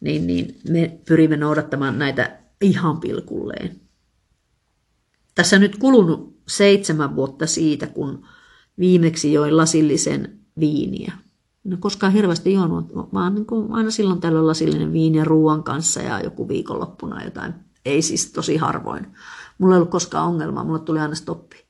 niin, 0.00 0.26
niin 0.26 0.60
me 0.68 1.00
pyrimme 1.08 1.36
noudattamaan 1.36 1.98
näitä 1.98 2.38
ihan 2.60 3.00
pilkulleen. 3.00 3.80
Tässä 5.34 5.58
nyt 5.58 5.76
kulunut 5.76 6.38
seitsemän 6.48 7.16
vuotta 7.16 7.46
siitä, 7.46 7.86
kun 7.86 8.26
viimeksi 8.78 9.32
join 9.32 9.56
lasillisen 9.56 10.38
viiniä. 10.60 11.12
No 11.64 11.76
koskaan 11.80 12.12
hirveästi 12.12 12.52
juonut, 12.52 12.94
vaan 12.94 13.34
niin 13.34 13.46
kuin 13.46 13.72
aina 13.72 13.90
silloin 13.90 14.20
tällöin 14.20 14.46
lasillinen 14.46 14.92
viiniä 14.92 15.24
ruoan 15.24 15.64
kanssa 15.64 16.00
ja 16.00 16.20
joku 16.20 16.48
viikonloppuna 16.48 17.24
jotain. 17.24 17.54
Ei 17.84 18.02
siis 18.02 18.32
tosi 18.32 18.56
harvoin. 18.56 19.06
Mulla 19.58 19.74
ei 19.74 19.78
ollut 19.78 19.90
koskaan 19.90 20.28
ongelmaa, 20.28 20.64
mulle 20.64 20.78
tuli 20.78 20.98
aina 20.98 21.14
stoppi. 21.14 21.63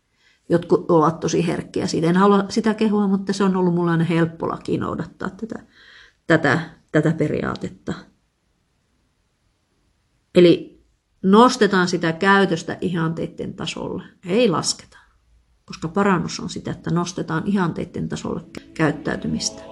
Jotkut 0.48 0.90
ovat 0.90 1.20
tosi 1.20 1.46
herkkiä 1.46 1.86
siitä. 1.86 2.06
En 2.06 2.16
halua 2.16 2.44
sitä 2.48 2.74
kehua, 2.74 3.06
mutta 3.06 3.32
se 3.32 3.44
on 3.44 3.56
ollut 3.56 3.74
mulle 3.74 3.90
aina 3.90 4.04
helppo 4.04 4.48
laki 4.48 4.78
noudattaa 4.78 5.30
tätä, 5.30 5.62
tätä, 6.26 6.60
tätä 6.92 7.12
periaatetta. 7.12 7.94
Eli 10.34 10.84
nostetaan 11.22 11.88
sitä 11.88 12.12
käytöstä 12.12 12.78
ihanteiden 12.80 13.54
tasolle, 13.54 14.02
ei 14.26 14.48
lasketa. 14.48 14.98
Koska 15.64 15.88
parannus 15.88 16.40
on 16.40 16.50
sitä, 16.50 16.70
että 16.70 16.90
nostetaan 16.90 17.42
ihanteiden 17.46 18.08
tasolle 18.08 18.40
käyttäytymistä. 18.74 19.62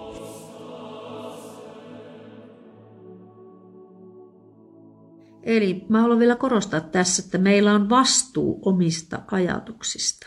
Eli 5.43 5.87
mä 5.89 6.01
haluan 6.01 6.19
vielä 6.19 6.37
korostaa 6.37 6.81
tässä, 6.81 7.23
että 7.25 7.39
meillä 7.39 7.75
on 7.75 7.91
vastuu 7.91 8.61
omista 8.65 9.23
ajatuksista. 9.31 10.27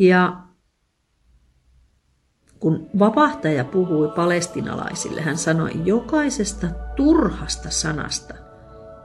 Ja 0.00 0.42
kun 2.60 2.90
vapahtaja 2.98 3.64
puhui 3.64 4.12
palestinalaisille, 4.16 5.20
hän 5.20 5.38
sanoi 5.38 5.70
jokaisesta 5.84 6.66
turhasta 6.96 7.70
sanasta, 7.70 8.34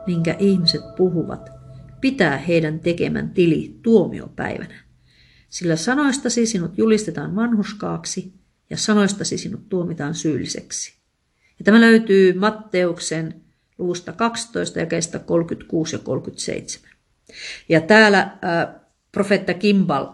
minkä 0.07 0.35
ihmiset 0.39 0.81
puhuvat, 0.97 1.49
pitää 2.01 2.37
heidän 2.37 2.79
tekemän 2.79 3.29
tili 3.29 3.79
tuomiopäivänä. 3.81 4.83
Sillä 5.49 5.75
sanoistasi 5.75 6.45
sinut 6.45 6.77
julistetaan 6.77 7.35
vanhuskaaksi 7.35 8.33
ja 8.69 8.77
sanoistasi 8.77 9.37
sinut 9.37 9.69
tuomitaan 9.69 10.15
syylliseksi. 10.15 10.93
Ja 11.59 11.65
tämä 11.65 11.81
löytyy 11.81 12.33
Matteuksen 12.33 13.41
luvusta 13.77 14.13
12 14.13 14.79
ja 14.79 14.85
kestä 14.85 15.19
36 15.19 15.95
ja 15.95 15.99
37. 15.99 16.89
Ja 17.69 17.81
täällä 17.81 18.19
äh, 18.19 18.81
profeetta 19.11 19.53
Kimbal 19.53 20.07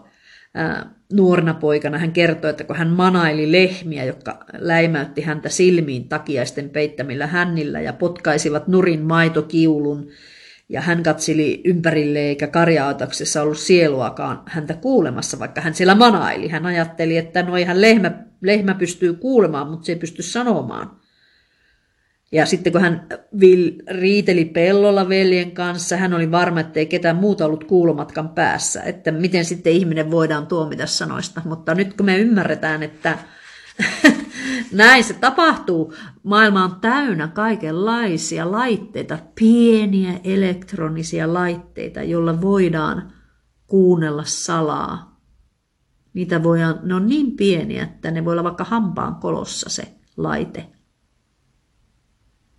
nuorena 1.12 1.54
poikana 1.54 1.98
hän 1.98 2.12
kertoi, 2.12 2.50
että 2.50 2.64
kun 2.64 2.76
hän 2.76 2.88
manaili 2.88 3.52
lehmiä, 3.52 4.04
jotka 4.04 4.44
läimäytti 4.58 5.22
häntä 5.22 5.48
silmiin 5.48 6.08
takiaisten 6.08 6.70
peittämillä 6.70 7.26
hännillä 7.26 7.80
ja 7.80 7.92
potkaisivat 7.92 8.68
nurin 8.68 9.02
maitokiulun, 9.02 10.08
ja 10.68 10.80
hän 10.80 11.02
katseli 11.02 11.60
ympärille 11.64 12.18
eikä 12.18 12.46
karjaataksessa 12.46 13.42
ollut 13.42 13.58
sieluakaan 13.58 14.42
häntä 14.46 14.74
kuulemassa, 14.74 15.38
vaikka 15.38 15.60
hän 15.60 15.74
siellä 15.74 15.94
manaili. 15.94 16.48
Hän 16.48 16.66
ajatteli, 16.66 17.16
että 17.16 17.42
no 17.42 17.56
ihan 17.56 17.80
lehmä, 17.80 18.12
lehmä 18.40 18.74
pystyy 18.74 19.14
kuulemaan, 19.14 19.68
mutta 19.68 19.86
se 19.86 19.92
ei 19.92 19.98
pysty 19.98 20.22
sanomaan. 20.22 21.01
Ja 22.32 22.46
sitten 22.46 22.72
kun 22.72 22.80
hän 22.80 23.06
riiteli 23.90 24.44
pellolla 24.44 25.08
veljen 25.08 25.50
kanssa, 25.50 25.96
hän 25.96 26.14
oli 26.14 26.30
varma, 26.30 26.60
että 26.60 26.80
ei 26.80 26.86
ketään 26.86 27.16
muuta 27.16 27.46
ollut 27.46 27.64
kuulomatkan 27.64 28.28
päässä, 28.28 28.82
että 28.82 29.12
miten 29.12 29.44
sitten 29.44 29.72
ihminen 29.72 30.10
voidaan 30.10 30.46
tuomita 30.46 30.86
sanoista. 30.86 31.42
Mutta 31.44 31.74
nyt 31.74 31.94
kun 31.94 32.06
me 32.06 32.18
ymmärretään, 32.18 32.82
että 32.82 33.18
näin 34.72 35.04
se 35.04 35.14
tapahtuu, 35.14 35.94
maailma 36.22 36.64
on 36.64 36.76
täynnä 36.80 37.28
kaikenlaisia 37.28 38.52
laitteita, 38.52 39.18
pieniä 39.34 40.20
elektronisia 40.24 41.34
laitteita, 41.34 42.02
joilla 42.02 42.40
voidaan 42.40 43.12
kuunnella 43.66 44.24
salaa. 44.26 45.20
Niitä 46.14 46.42
voidaan, 46.42 46.80
ne 46.82 46.94
on 46.94 47.06
niin 47.06 47.36
pieniä, 47.36 47.82
että 47.82 48.10
ne 48.10 48.24
voi 48.24 48.32
olla 48.32 48.44
vaikka 48.44 48.64
hampaan 48.64 49.14
kolossa 49.14 49.70
se 49.70 49.94
laite 50.16 50.66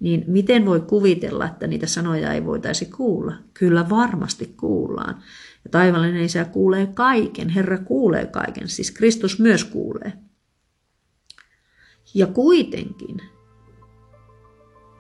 niin 0.04 0.24
miten 0.28 0.66
voi 0.66 0.80
kuvitella, 0.82 1.46
että 1.46 1.68
niitä 1.68 1.88
sanoja 1.88 2.34
ei 2.34 2.46
voitaisi 2.46 2.86
kuulla? 2.86 3.34
Kyllä 3.54 3.90
varmasti 3.90 4.54
kuullaan. 4.60 5.24
Ja 5.64 5.70
taivallinen 5.72 6.24
isä 6.24 6.46
kuulee 6.46 6.88
kaiken, 6.88 7.50
Herra 7.50 7.78
kuulee 7.78 8.26
kaiken, 8.26 8.68
siis 8.70 8.92
Kristus 8.92 9.40
myös 9.40 9.64
kuulee. 9.64 10.14
Ja 12.14 12.28
kuitenkin 12.28 13.18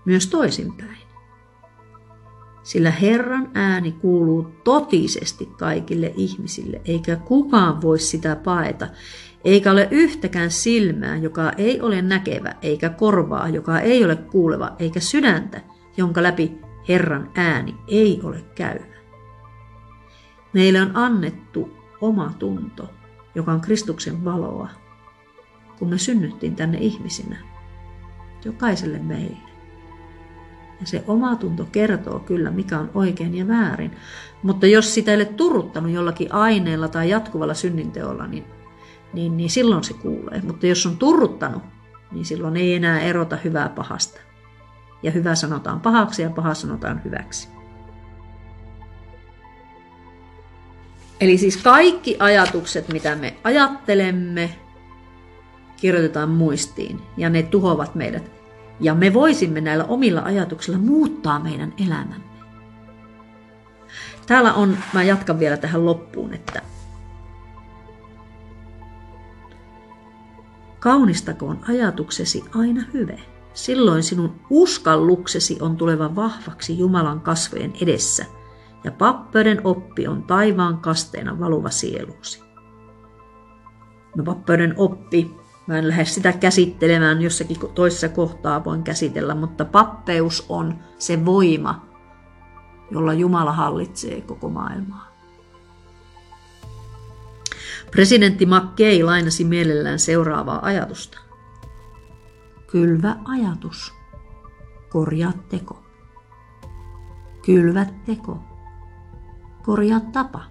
myös 0.06 0.28
toisinpäin. 0.28 0.98
Sillä 2.64 2.92
Herran 2.92 3.52
ääni 3.54 3.92
kuuluu 3.92 4.48
totisesti 4.64 5.46
kaikille 5.46 6.14
ihmisille, 6.18 6.82
eikä 6.86 7.16
kukaan 7.16 7.82
voi 7.82 8.00
sitä 8.00 8.36
paeta, 8.36 8.88
eikä 9.44 9.72
ole 9.72 9.88
yhtäkään 9.92 10.52
silmää, 10.52 11.18
joka 11.18 11.52
ei 11.58 11.82
ole 11.82 12.02
näkevä, 12.02 12.56
eikä 12.62 12.90
korvaa, 12.90 13.50
joka 13.50 13.80
ei 13.80 14.06
ole 14.06 14.16
kuuleva, 14.16 14.76
eikä 14.80 15.00
sydäntä, 15.00 15.62
jonka 15.98 16.24
läpi 16.24 16.58
Herran 16.90 17.32
ääni 17.36 17.76
ei 17.88 18.20
ole 18.24 18.46
käyvä. 18.56 18.94
Meille 20.54 20.82
on 20.82 20.92
annettu 20.94 21.78
oma 22.02 22.34
tunto, 22.40 22.90
joka 23.36 23.52
on 23.52 23.62
Kristuksen 23.62 24.26
valoa, 24.26 24.70
kun 25.80 25.90
me 25.90 25.98
synnyttiin 25.98 26.56
tänne 26.56 26.78
ihmisinä, 26.78 27.38
jokaiselle 28.46 29.00
meille. 29.00 29.54
Ja 30.80 30.88
se 30.88 31.04
oma 31.08 31.36
tunto 31.36 31.68
kertoo 31.72 32.20
kyllä, 32.20 32.52
mikä 32.52 32.80
on 32.80 32.92
oikein 32.94 33.36
ja 33.36 33.48
väärin. 33.48 33.92
Mutta 34.44 34.68
jos 34.68 34.94
sitä 34.94 35.12
ei 35.12 35.18
ole 35.18 35.26
turruttanut 35.26 35.92
jollakin 35.92 36.34
aineella 36.34 36.88
tai 36.88 37.10
jatkuvalla 37.10 37.54
synninteolla, 37.54 38.28
niin 38.28 38.44
niin, 39.14 39.38
niin 39.38 39.50
silloin 39.50 39.84
se 39.84 39.94
kuulee. 39.94 40.42
Mutta 40.42 40.68
jos 40.68 40.86
on 40.86 40.98
turruttanut, 40.98 41.64
niin 42.12 42.26
silloin 42.26 42.58
ei 42.58 42.76
enää 42.76 43.00
erota 43.00 43.38
hyvää 43.44 43.70
pahasta. 43.70 44.20
Ja 45.04 45.12
hyvä 45.12 45.36
sanotaan 45.36 45.80
pahaksi 45.80 46.22
ja 46.22 46.30
paha 46.30 46.54
sanotaan 46.54 47.02
hyväksi. 47.06 47.50
Eli 51.22 51.38
siis 51.38 51.58
kaikki 51.58 52.18
ajatukset, 52.20 52.88
mitä 52.88 53.16
me 53.16 53.36
ajattelemme, 53.44 54.50
kirjoitetaan 55.78 56.30
muistiin 56.30 57.02
ja 57.18 57.30
ne 57.30 57.44
tuhovat 57.44 57.96
meidät. 57.96 58.32
Ja 58.80 58.96
me 58.96 59.14
voisimme 59.14 59.62
näillä 59.62 59.86
omilla 59.86 60.22
ajatuksilla 60.22 60.78
muuttaa 60.78 61.40
meidän 61.40 61.74
elämämme. 61.86 62.26
täällä 64.26 64.54
on, 64.54 64.78
mä 64.94 65.04
jatkan 65.04 65.40
vielä 65.40 65.58
tähän 65.58 65.86
loppuun, 65.86 66.34
että 66.34 66.62
kaunistakoon 70.84 71.60
ajatuksesi 71.70 72.44
aina 72.56 72.84
hyve. 72.94 73.20
Silloin 73.54 74.04
sinun 74.04 74.36
uskalluksesi 74.50 75.58
on 75.62 75.78
tuleva 75.78 76.16
vahvaksi 76.16 76.80
Jumalan 76.80 77.22
kasvojen 77.22 77.74
edessä, 77.82 78.26
ja 78.84 78.92
pappeuden 78.92 79.62
oppi 79.64 80.08
on 80.08 80.24
taivaan 80.24 80.78
kasteena 80.78 81.40
valuva 81.40 81.70
sieluusi. 81.70 82.44
No 84.16 84.24
pappeuden 84.24 84.74
oppi, 84.78 85.36
mä 85.68 85.78
en 85.78 85.88
lähde 85.88 86.06
sitä 86.06 86.34
käsittelemään, 86.34 87.22
jossakin 87.22 87.58
toisessa 87.76 88.10
kohtaa 88.10 88.66
voin 88.66 88.84
käsitellä, 88.84 89.36
mutta 89.36 89.66
pappeus 89.66 90.46
on 90.50 90.80
se 90.98 91.26
voima, 91.26 91.86
jolla 92.92 93.14
Jumala 93.14 93.52
hallitsee 93.52 94.22
koko 94.22 94.50
maailmaa. 94.50 95.13
Presidentti 97.94 98.46
McKay 98.46 99.04
lainasi 99.04 99.44
mielellään 99.44 100.00
seuraavaa 100.00 100.66
ajatusta. 100.66 101.20
Kylvä 102.68 103.16
ajatus, 103.26 103.94
korjaa 104.90 105.34
teko. 105.50 105.84
Kylvä 107.46 107.86
teko, 108.06 108.40
korjaa 109.64 110.00
tapa. 110.00 110.44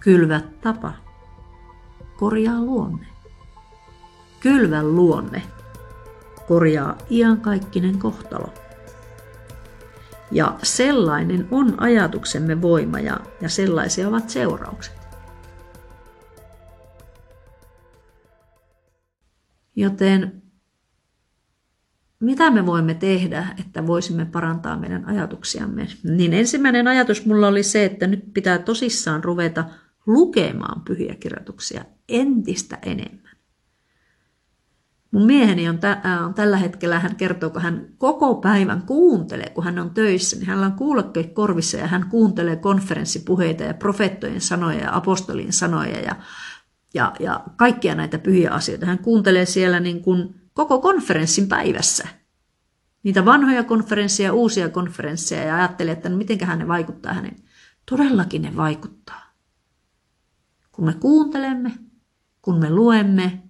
Kylvä 0.00 0.40
tapa, 0.60 0.92
korjaa 2.16 2.60
luonne. 2.60 3.06
Kylvä 4.40 4.82
luonne, 4.82 5.42
korjaa 6.48 6.96
iankaikkinen 7.10 7.98
kohtalo. 7.98 8.54
Ja 10.30 10.58
sellainen 10.62 11.48
on 11.50 11.82
ajatuksemme 11.82 12.62
voima 12.62 13.00
ja, 13.00 13.20
ja 13.40 13.48
sellaisia 13.48 14.08
ovat 14.08 14.30
seuraukset. 14.30 14.99
Joten 19.80 20.42
mitä 22.20 22.50
me 22.50 22.66
voimme 22.66 22.94
tehdä, 22.94 23.46
että 23.60 23.86
voisimme 23.86 24.24
parantaa 24.24 24.76
meidän 24.76 25.04
ajatuksiamme? 25.04 25.86
Niin 26.04 26.32
ensimmäinen 26.32 26.88
ajatus 26.88 27.26
mulla 27.26 27.48
oli 27.48 27.62
se, 27.62 27.84
että 27.84 28.06
nyt 28.06 28.34
pitää 28.34 28.58
tosissaan 28.58 29.24
ruveta 29.24 29.64
lukemaan 30.06 30.80
pyhiä 30.80 31.14
kirjoituksia 31.14 31.84
entistä 32.08 32.78
enemmän. 32.82 33.36
Mun 35.10 35.26
mieheni 35.26 35.68
on, 35.68 35.78
tä- 35.78 36.00
äh, 36.06 36.24
on 36.24 36.34
tällä 36.34 36.56
hetkellä, 36.56 36.98
hän 36.98 37.16
kertoo, 37.16 37.50
kun 37.50 37.62
hän 37.62 37.88
koko 37.98 38.34
päivän 38.34 38.82
kuuntelee, 38.82 39.50
kun 39.50 39.64
hän 39.64 39.78
on 39.78 39.90
töissä, 39.90 40.36
niin 40.36 40.46
hänellä 40.46 40.66
on 40.66 40.72
kuulokkeet 40.72 41.32
korvissa 41.32 41.76
ja 41.76 41.86
hän 41.86 42.06
kuuntelee 42.10 42.56
konferenssipuheita 42.56 43.64
ja 43.64 43.74
profeettojen 43.74 44.40
sanoja 44.40 44.78
ja 44.78 44.96
apostolien 44.96 45.52
sanoja 45.52 46.00
ja, 46.00 46.16
ja, 46.94 47.12
ja 47.20 47.44
kaikkia 47.56 47.94
näitä 47.94 48.18
pyhiä 48.18 48.50
asioita. 48.50 48.86
Hän 48.86 48.98
kuuntelee 48.98 49.46
siellä 49.46 49.80
niin 49.80 50.02
kuin 50.02 50.34
koko 50.52 50.78
konferenssin 50.78 51.48
päivässä. 51.48 52.08
Niitä 53.02 53.24
vanhoja 53.24 53.64
konferensseja, 53.64 54.32
uusia 54.32 54.68
konferensseja 54.68 55.44
ja 55.44 55.56
ajattelee, 55.56 55.92
että 55.92 56.08
no 56.08 56.16
miten 56.16 56.38
ne 56.58 56.68
vaikuttaa 56.68 57.14
hänen. 57.14 57.36
Todellakin 57.90 58.42
ne 58.42 58.56
vaikuttaa. 58.56 59.32
Kun 60.72 60.84
me 60.84 60.94
kuuntelemme, 60.94 61.72
kun 62.42 62.58
me 62.58 62.70
luemme, 62.70 63.42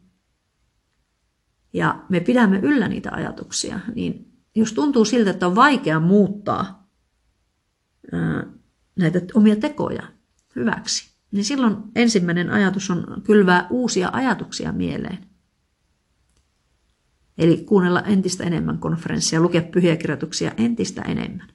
ja 1.73 2.05
me 2.09 2.21
pidämme 2.21 2.59
yllä 2.59 2.89
niitä 2.89 3.11
ajatuksia, 3.13 3.81
niin 3.95 4.33
jos 4.55 4.73
tuntuu 4.73 5.05
siltä, 5.05 5.31
että 5.31 5.47
on 5.47 5.55
vaikea 5.55 6.01
muuttaa 6.01 6.91
näitä 8.97 9.21
omia 9.35 9.57
tekoja 9.57 10.03
hyväksi, 10.57 11.10
niin 11.33 11.45
silloin 11.45 11.77
ensimmäinen 11.97 12.51
ajatus 12.51 12.91
on 12.91 13.23
kylvää 13.25 13.67
uusia 13.71 14.11
ajatuksia 14.13 14.73
mieleen. 14.73 15.31
Eli 17.39 17.57
kuunnella 17.57 18.01
entistä 18.03 18.45
enemmän 18.45 18.79
konferenssia, 18.79 19.41
lukea 19.41 19.63
pyhiä 19.63 19.97
kirjoituksia 19.97 20.53
entistä 20.57 21.03
enemmän. 21.03 21.49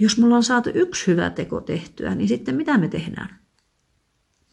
Jos 0.00 0.18
mulla 0.18 0.36
on 0.36 0.44
saatu 0.44 0.70
yksi 0.74 1.06
hyvä 1.06 1.30
teko 1.30 1.60
tehtyä, 1.60 2.14
niin 2.14 2.28
sitten 2.28 2.54
mitä 2.54 2.78
me 2.78 2.88
tehdään? 2.88 3.38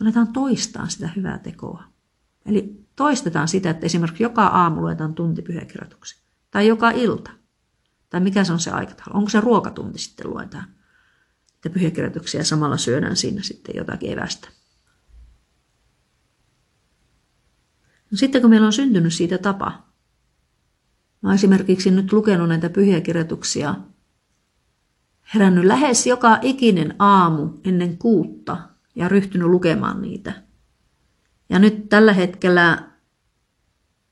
aletaan 0.01 0.33
toistaa 0.33 0.87
sitä 0.87 1.09
hyvää 1.15 1.37
tekoa. 1.37 1.83
Eli 2.45 2.85
toistetaan 2.95 3.47
sitä, 3.47 3.69
että 3.69 3.85
esimerkiksi 3.85 4.23
joka 4.23 4.47
aamu 4.47 4.81
luetaan 4.81 5.13
tunti 5.13 5.41
pyhäkirjoituksia. 5.41 6.21
Tai 6.51 6.67
joka 6.67 6.91
ilta. 6.91 7.31
Tai 8.09 8.19
mikä 8.19 8.43
se 8.43 8.53
on 8.53 8.59
se 8.59 8.71
aikataulu. 8.71 9.17
Onko 9.17 9.29
se 9.29 9.41
ruokatunti 9.41 9.99
sitten 9.99 10.29
luetaan. 10.29 10.75
Ja 11.65 11.71
pyhäkirjoituksia 11.71 12.39
ja 12.39 12.45
samalla 12.45 12.77
syödään 12.77 13.15
siinä 13.15 13.43
sitten 13.43 13.75
jotakin 13.75 14.11
evästä. 14.11 14.47
No 18.11 18.17
sitten 18.17 18.41
kun 18.41 18.49
meillä 18.49 18.67
on 18.67 18.73
syntynyt 18.73 19.13
siitä 19.13 19.37
tapa, 19.37 19.87
mä 21.21 21.33
esimerkiksi 21.33 21.91
nyt 21.91 22.13
lukenut 22.13 22.49
näitä 22.49 22.69
pyhiä 22.69 23.01
kirjoituksia, 23.01 23.75
herännyt 25.33 25.65
lähes 25.65 26.07
joka 26.07 26.39
ikinen 26.41 26.95
aamu 26.99 27.49
ennen 27.63 27.97
kuutta 27.97 28.57
ja 28.95 29.07
ryhtynyt 29.07 29.47
lukemaan 29.47 30.01
niitä. 30.01 30.33
Ja 31.49 31.59
nyt 31.59 31.89
tällä 31.89 32.13
hetkellä 32.13 32.89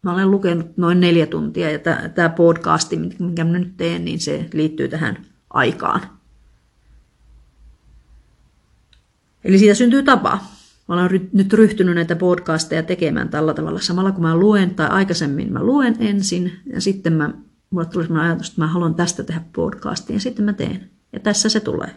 mä 0.01 0.13
olen 0.13 0.31
lukenut 0.31 0.77
noin 0.77 0.99
neljä 0.99 1.25
tuntia 1.25 1.71
ja 1.71 1.79
tämä 2.15 2.29
podcasti, 2.29 2.97
minkä 2.97 3.43
mä 3.43 3.51
nyt 3.51 3.77
teen, 3.77 4.05
niin 4.05 4.19
se 4.19 4.49
liittyy 4.53 4.87
tähän 4.87 5.25
aikaan. 5.49 6.01
Eli 9.43 9.59
siitä 9.59 9.73
syntyy 9.73 10.03
tapa. 10.03 10.39
Mä 10.87 10.95
olen 10.95 11.29
nyt 11.33 11.53
ryhtynyt 11.53 11.95
näitä 11.95 12.15
podcasteja 12.15 12.83
tekemään 12.83 13.29
tällä 13.29 13.53
tavalla. 13.53 13.79
Samalla 13.79 14.11
kun 14.11 14.23
mä 14.23 14.35
luen, 14.35 14.75
tai 14.75 14.87
aikaisemmin 14.87 15.53
mä 15.53 15.63
luen 15.63 15.95
ensin, 15.99 16.51
ja 16.73 16.81
sitten 16.81 17.13
mä, 17.13 17.33
mulle 17.69 17.85
tuli 17.85 18.03
sellainen 18.03 18.31
ajatus, 18.31 18.49
että 18.49 18.61
mä 18.61 18.67
haluan 18.67 18.95
tästä 18.95 19.23
tehdä 19.23 19.41
podcastia, 19.55 20.15
ja 20.15 20.19
sitten 20.19 20.45
mä 20.45 20.53
teen. 20.53 20.89
Ja 21.13 21.19
tässä 21.19 21.49
se 21.49 21.59
tulee. 21.59 21.89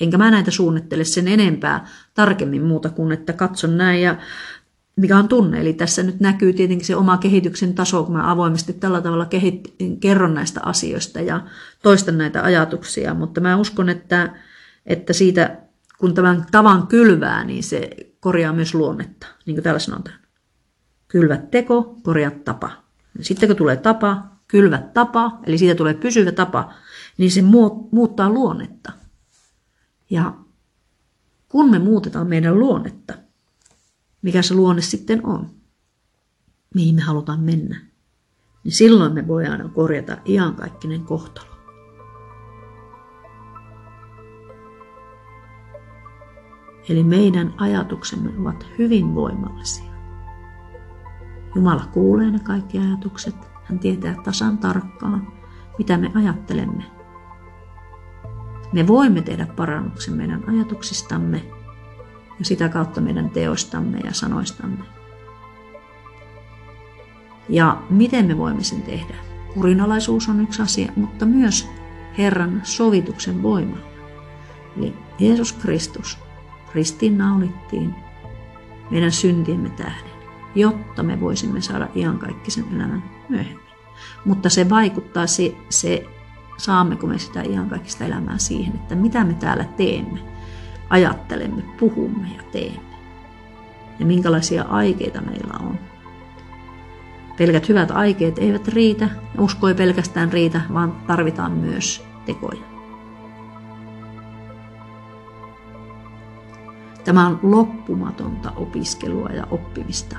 Enkä 0.00 0.18
mä 0.18 0.30
näitä 0.30 0.50
suunnittele 0.50 1.04
sen 1.04 1.28
enempää 1.28 1.86
tarkemmin 2.14 2.62
muuta 2.62 2.90
kuin, 2.90 3.12
että 3.12 3.32
katson 3.32 3.76
näin 3.76 4.02
ja 4.02 4.16
mikä 4.96 5.18
on 5.18 5.28
tunne. 5.28 5.60
Eli 5.60 5.72
tässä 5.72 6.02
nyt 6.02 6.20
näkyy 6.20 6.52
tietenkin 6.52 6.86
se 6.86 6.96
oma 6.96 7.18
kehityksen 7.18 7.74
taso, 7.74 8.04
kun 8.04 8.16
mä 8.16 8.30
avoimesti 8.30 8.72
tällä 8.72 9.00
tavalla 9.00 9.24
kehit- 9.24 9.96
kerron 10.00 10.34
näistä 10.34 10.60
asioista 10.64 11.20
ja 11.20 11.40
toistan 11.82 12.18
näitä 12.18 12.42
ajatuksia. 12.42 13.14
Mutta 13.14 13.40
mä 13.40 13.56
uskon, 13.56 13.88
että, 13.88 14.36
että 14.86 15.12
siitä 15.12 15.56
kun 16.04 16.14
tämän 16.14 16.46
tavan 16.50 16.86
kylvää, 16.86 17.44
niin 17.44 17.62
se 17.62 17.90
korjaa 18.20 18.52
myös 18.52 18.74
luonnetta, 18.74 19.26
niin 19.46 19.56
kuin 19.56 19.64
täällä 19.64 19.78
sanotaan. 19.78 20.18
Kylvät 21.08 21.50
teko, 21.50 21.96
korjat 22.02 22.44
tapa. 22.44 22.70
Sitten 23.20 23.48
kun 23.48 23.56
tulee 23.56 23.76
tapa, 23.76 24.22
kylvät 24.48 24.94
tapa, 24.94 25.38
eli 25.46 25.58
siitä 25.58 25.74
tulee 25.74 25.94
pysyvä 25.94 26.32
tapa, 26.32 26.74
niin 27.18 27.30
se 27.30 27.42
muuttaa 27.92 28.30
luonnetta. 28.30 28.92
Ja 30.10 30.34
kun 31.48 31.70
me 31.70 31.78
muutetaan 31.78 32.26
meidän 32.26 32.58
luonnetta, 32.58 33.14
mikä 34.22 34.42
se 34.42 34.54
luonne 34.54 34.82
sitten 34.82 35.26
on, 35.26 35.50
mihin 36.74 36.94
me 36.94 37.02
halutaan 37.02 37.40
mennä, 37.40 37.80
niin 38.64 38.72
silloin 38.72 39.12
me 39.12 39.26
voidaan 39.26 39.70
korjata 39.70 40.16
iankaikkinen 40.26 41.00
kohtalo. 41.00 41.53
Eli 46.88 47.04
meidän 47.04 47.54
ajatuksemme 47.56 48.30
ovat 48.40 48.66
hyvin 48.78 49.14
voimallisia. 49.14 49.92
Jumala 51.54 51.84
kuulee 51.92 52.30
ne 52.30 52.38
kaikki 52.38 52.78
ajatukset. 52.78 53.36
Hän 53.64 53.78
tietää 53.78 54.14
tasan 54.24 54.58
tarkkaan, 54.58 55.32
mitä 55.78 55.96
me 55.96 56.10
ajattelemme 56.14 56.84
me 58.74 58.86
voimme 58.86 59.22
tehdä 59.22 59.46
parannuksen 59.46 60.14
meidän 60.14 60.44
ajatuksistamme 60.48 61.44
ja 62.38 62.44
sitä 62.44 62.68
kautta 62.68 63.00
meidän 63.00 63.30
teoistamme 63.30 63.98
ja 64.04 64.12
sanoistamme. 64.12 64.84
Ja 67.48 67.82
miten 67.90 68.26
me 68.26 68.38
voimme 68.38 68.62
sen 68.62 68.82
tehdä? 68.82 69.14
Kurinalaisuus 69.54 70.28
on 70.28 70.40
yksi 70.40 70.62
asia, 70.62 70.92
mutta 70.96 71.26
myös 71.26 71.68
Herran 72.18 72.60
sovituksen 72.64 73.42
voima. 73.42 73.76
Eli 74.76 74.94
Jeesus 75.18 75.52
Kristus 75.52 76.18
ristiin 76.74 77.18
naulittiin 77.18 77.94
meidän 78.90 79.12
syntiemme 79.12 79.70
tähden, 79.70 80.10
jotta 80.54 81.02
me 81.02 81.20
voisimme 81.20 81.60
saada 81.60 81.88
iankaikkisen 81.96 82.64
elämän 82.76 83.02
myöhemmin. 83.28 83.64
Mutta 84.24 84.50
se 84.50 84.70
vaikuttaa, 84.70 85.26
se, 85.26 85.56
se 85.68 86.06
saammeko 86.56 87.06
me 87.06 87.18
sitä 87.18 87.42
ihan 87.42 87.70
kaikista 87.70 88.04
elämää 88.04 88.38
siihen, 88.38 88.74
että 88.74 88.94
mitä 88.94 89.24
me 89.24 89.34
täällä 89.34 89.64
teemme, 89.64 90.18
ajattelemme, 90.90 91.62
puhumme 91.78 92.28
ja 92.36 92.42
teemme. 92.52 92.94
Ja 93.98 94.06
minkälaisia 94.06 94.62
aikeita 94.62 95.20
meillä 95.20 95.54
on. 95.60 95.78
Pelkät 97.36 97.68
hyvät 97.68 97.90
aikeet 97.90 98.38
eivät 98.38 98.68
riitä, 98.68 99.08
usko 99.38 99.68
ei 99.68 99.74
pelkästään 99.74 100.32
riitä, 100.32 100.60
vaan 100.72 100.92
tarvitaan 101.06 101.52
myös 101.52 102.04
tekoja. 102.26 102.73
Tämä 107.04 107.26
on 107.26 107.38
loppumatonta 107.42 108.52
opiskelua 108.56 109.28
ja 109.28 109.46
oppimista 109.50 110.16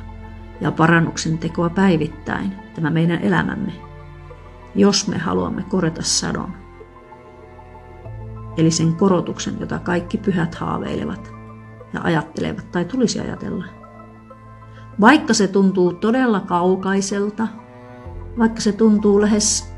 ja 0.62 0.72
parannuksen 0.72 1.38
tekoa 1.38 1.70
päivittäin, 1.70 2.54
tämä 2.76 2.90
meidän 2.90 3.22
elämämme, 3.22 3.72
jos 4.76 5.08
me 5.08 5.18
haluamme 5.18 5.64
korjata 5.70 6.02
sadon. 6.04 6.54
Eli 8.58 8.72
sen 8.72 8.94
korotuksen, 8.96 9.60
jota 9.60 9.80
kaikki 9.80 10.18
pyhät 10.18 10.56
haaveilevat 10.56 11.32
ja 11.94 12.02
ajattelevat 12.04 12.72
tai 12.72 12.86
tulisi 12.86 13.20
ajatella. 13.20 13.66
Vaikka 15.02 15.34
se 15.34 15.48
tuntuu 15.48 15.94
todella 15.94 16.40
kaukaiselta, 16.40 17.48
vaikka 18.40 18.62
se 18.62 18.72
tuntuu 18.72 19.22
lähes, 19.22 19.75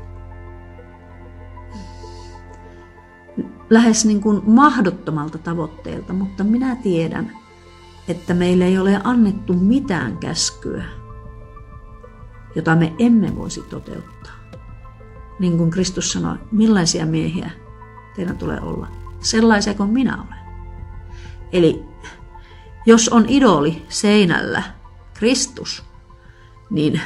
lähes 3.70 4.04
niin 4.04 4.20
kuin 4.20 4.42
mahdottomalta 4.46 5.38
tavoitteelta, 5.38 6.12
mutta 6.12 6.44
minä 6.44 6.76
tiedän, 6.76 7.36
että 8.08 8.34
meille 8.34 8.64
ei 8.64 8.78
ole 8.78 9.00
annettu 9.04 9.54
mitään 9.54 10.16
käskyä, 10.16 10.84
jota 12.54 12.76
me 12.76 12.92
emme 12.98 13.36
voisi 13.36 13.62
toteuttaa. 13.62 14.32
Niin 15.38 15.58
kuin 15.58 15.70
Kristus 15.70 16.12
sanoi, 16.12 16.36
millaisia 16.52 17.06
miehiä 17.06 17.50
teidän 18.16 18.38
tulee 18.38 18.60
olla? 18.60 18.88
Sellaisia 19.20 19.74
kuin 19.74 19.90
minä 19.90 20.14
olen. 20.16 20.38
Eli 21.52 21.84
jos 22.86 23.08
on 23.08 23.24
idoli 23.28 23.82
seinällä, 23.88 24.62
Kristus, 25.14 25.84
niin 26.70 27.00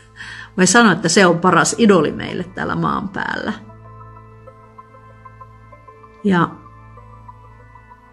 voi 0.56 0.66
sanoa, 0.66 0.92
että 0.92 1.08
se 1.08 1.26
on 1.26 1.38
paras 1.38 1.74
idoli 1.78 2.12
meille 2.12 2.44
täällä 2.44 2.76
maan 2.76 3.08
päällä. 3.08 3.67
Ja, 6.28 6.50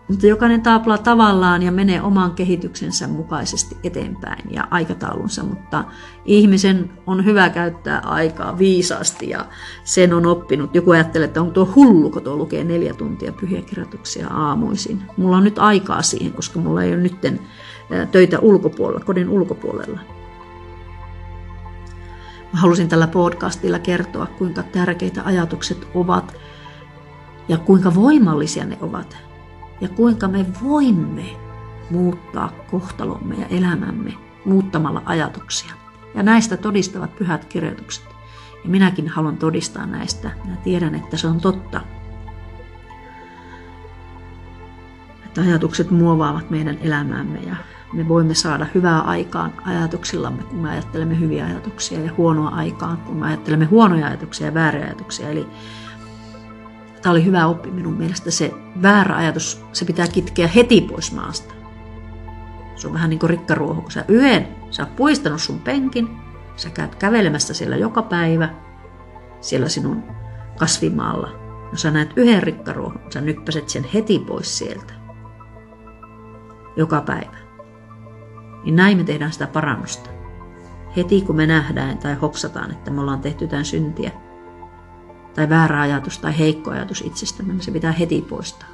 mutta 0.09 0.27
jokainen 0.27 0.61
taapla 0.61 0.97
tavallaan 0.97 1.63
ja 1.63 1.71
menee 1.71 2.01
oman 2.01 2.31
kehityksensä 2.31 3.07
mukaisesti 3.07 3.77
eteenpäin 3.83 4.53
ja 4.53 4.67
aikataulunsa, 4.71 5.43
mutta 5.43 5.83
ihmisen 6.25 6.91
on 7.07 7.25
hyvä 7.25 7.49
käyttää 7.49 7.99
aikaa 7.99 8.57
viisaasti 8.57 9.29
ja 9.29 9.45
sen 9.83 10.13
on 10.13 10.25
oppinut. 10.25 10.75
Joku 10.75 10.91
ajattelee, 10.91 11.25
että 11.25 11.41
on 11.41 11.51
tuo 11.51 11.69
hullu, 11.75 12.09
kun 12.09 12.23
tuo 12.23 12.35
lukee 12.35 12.63
neljä 12.63 12.93
tuntia 12.93 13.31
pyhiä 13.31 13.61
kirjoituksia 13.61 14.27
aamuisin. 14.27 15.01
Mulla 15.17 15.37
on 15.37 15.43
nyt 15.43 15.59
aikaa 15.59 16.01
siihen, 16.01 16.33
koska 16.33 16.59
mulla 16.59 16.83
ei 16.83 16.93
ole 16.93 17.01
nytten 17.01 17.39
töitä 18.11 18.39
ulkopuolella, 18.39 19.05
kodin 19.05 19.29
ulkopuolella. 19.29 19.99
Mä 22.53 22.59
halusin 22.59 22.89
tällä 22.89 23.07
podcastilla 23.07 23.79
kertoa, 23.79 24.25
kuinka 24.25 24.63
tärkeitä 24.63 25.21
ajatukset 25.25 25.87
ovat 25.93 26.35
ja 27.47 27.57
kuinka 27.57 27.95
voimallisia 27.95 28.65
ne 28.65 28.77
ovat 28.81 29.17
ja 29.81 29.89
kuinka 29.89 30.27
me 30.27 30.45
voimme 30.63 31.25
muuttaa 31.89 32.51
kohtalomme 32.71 33.35
ja 33.35 33.45
elämämme 33.47 34.13
muuttamalla 34.45 35.01
ajatuksia. 35.05 35.73
Ja 36.15 36.23
näistä 36.23 36.57
todistavat 36.57 37.15
pyhät 37.15 37.45
kirjoitukset. 37.45 38.05
Ja 38.63 38.69
minäkin 38.69 39.07
haluan 39.07 39.37
todistaa 39.37 39.85
näistä. 39.85 40.31
Minä 40.43 40.55
tiedän, 40.55 40.95
että 40.95 41.17
se 41.17 41.27
on 41.27 41.41
totta. 41.41 41.81
Että 45.25 45.41
ajatukset 45.41 45.91
muovaavat 45.91 46.49
meidän 46.49 46.77
elämäämme 46.81 47.39
ja 47.39 47.55
me 47.93 48.07
voimme 48.07 48.33
saada 48.33 48.65
hyvää 48.75 49.01
aikaan 49.01 49.53
ajatuksillamme, 49.65 50.43
kun 50.43 50.59
me 50.59 50.69
ajattelemme 50.69 51.19
hyviä 51.19 51.45
ajatuksia 51.45 51.99
ja 51.99 52.11
huonoa 52.17 52.49
aikaan, 52.49 52.97
kun 52.97 53.17
me 53.17 53.27
ajattelemme 53.27 53.65
huonoja 53.65 54.07
ajatuksia 54.07 54.47
ja 54.47 54.53
vääriä 54.53 54.85
ajatuksia. 54.85 55.29
Eli 55.29 55.47
tämä 57.05 57.11
oli 57.11 57.25
hyvä 57.25 57.45
oppi 57.45 57.71
minun 57.71 57.93
mielestä. 57.93 58.31
Se 58.31 58.51
väärä 58.81 59.15
ajatus, 59.15 59.61
se 59.73 59.85
pitää 59.85 60.07
kitkeä 60.07 60.47
heti 60.47 60.81
pois 60.81 61.11
maasta. 61.11 61.53
Se 62.75 62.87
on 62.87 62.93
vähän 62.93 63.09
niin 63.09 63.19
kuin 63.19 63.29
rikkaruoho, 63.29 63.81
kun 63.81 63.91
sä 63.91 64.05
yhden, 64.07 64.47
sä 64.69 64.83
oot 64.83 64.95
puistanut 64.95 65.41
sun 65.41 65.59
penkin, 65.59 66.07
sä 66.55 66.69
käyt 66.69 66.95
kävelemässä 66.95 67.53
siellä 67.53 67.75
joka 67.75 68.01
päivä, 68.01 68.49
siellä 69.41 69.69
sinun 69.69 70.03
kasvimaalla. 70.57 71.29
No 71.71 71.77
sä 71.77 71.91
näet 71.91 72.13
yhden 72.15 72.43
rikkaruohon, 72.43 72.99
sä 73.13 73.21
nyppäset 73.21 73.69
sen 73.69 73.83
heti 73.93 74.19
pois 74.19 74.57
sieltä. 74.57 74.93
Joka 76.75 77.01
päivä 77.01 77.37
niin 78.63 78.75
näin 78.75 78.97
me 78.97 79.03
tehdään 79.03 79.33
sitä 79.33 79.47
parannusta. 79.47 80.09
Heti 80.97 81.21
kun 81.21 81.35
me 81.35 81.47
nähdään 81.47 81.97
tai 81.97 82.13
hoksataan, 82.13 82.71
että 82.71 82.91
me 82.91 83.01
ollaan 83.01 83.21
tehty 83.21 83.45
jotain 83.45 83.65
syntiä, 83.65 84.11
tai 85.35 85.49
väärä 85.49 85.81
ajatus 85.81 86.19
tai 86.19 86.37
heikko 86.39 86.71
ajatus 86.71 87.01
itsestämme, 87.01 87.53
niin 87.53 87.61
se 87.61 87.71
pitää 87.71 87.91
heti 87.91 88.25
poistaa 88.29 88.69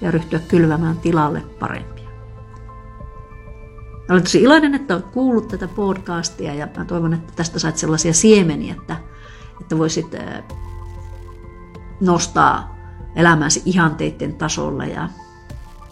ja 0.00 0.10
ryhtyä 0.10 0.38
kylvämään 0.38 0.98
tilalle 0.98 1.40
parempia. 1.40 2.10
Olen 4.10 4.22
tosi 4.22 4.42
iloinen, 4.42 4.74
että 4.74 4.94
olet 4.94 5.06
kuullut 5.06 5.48
tätä 5.48 5.68
podcastia 5.68 6.54
ja 6.54 6.68
mä 6.76 6.84
toivon, 6.84 7.14
että 7.14 7.32
tästä 7.36 7.58
sait 7.58 7.76
sellaisia 7.76 8.12
siemeniä, 8.12 8.74
että, 8.74 8.96
että 9.60 9.78
voisit 9.78 10.06
nostaa 12.00 12.76
elämäsi 13.16 13.62
ihanteiden 13.64 14.34
tasolle 14.34 14.86
ja 14.86 15.08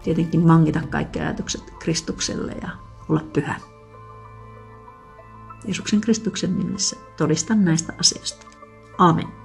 tietenkin 0.03 0.47
mangita 0.47 0.81
kaikki 0.91 1.21
ajatukset 1.21 1.75
Kristukselle 1.79 2.53
ja 2.63 2.69
olla 3.09 3.25
pyhä. 3.33 3.61
Jeesuksen 5.65 6.01
Kristuksen 6.01 6.59
nimessä 6.59 6.97
todistan 7.17 7.65
näistä 7.65 7.93
asioista. 8.01 8.47
Amen. 8.99 9.44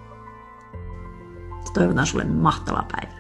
Toivotan 1.73 2.07
sulle 2.07 2.23
mahtavaa 2.23 2.87
päivää. 2.91 3.18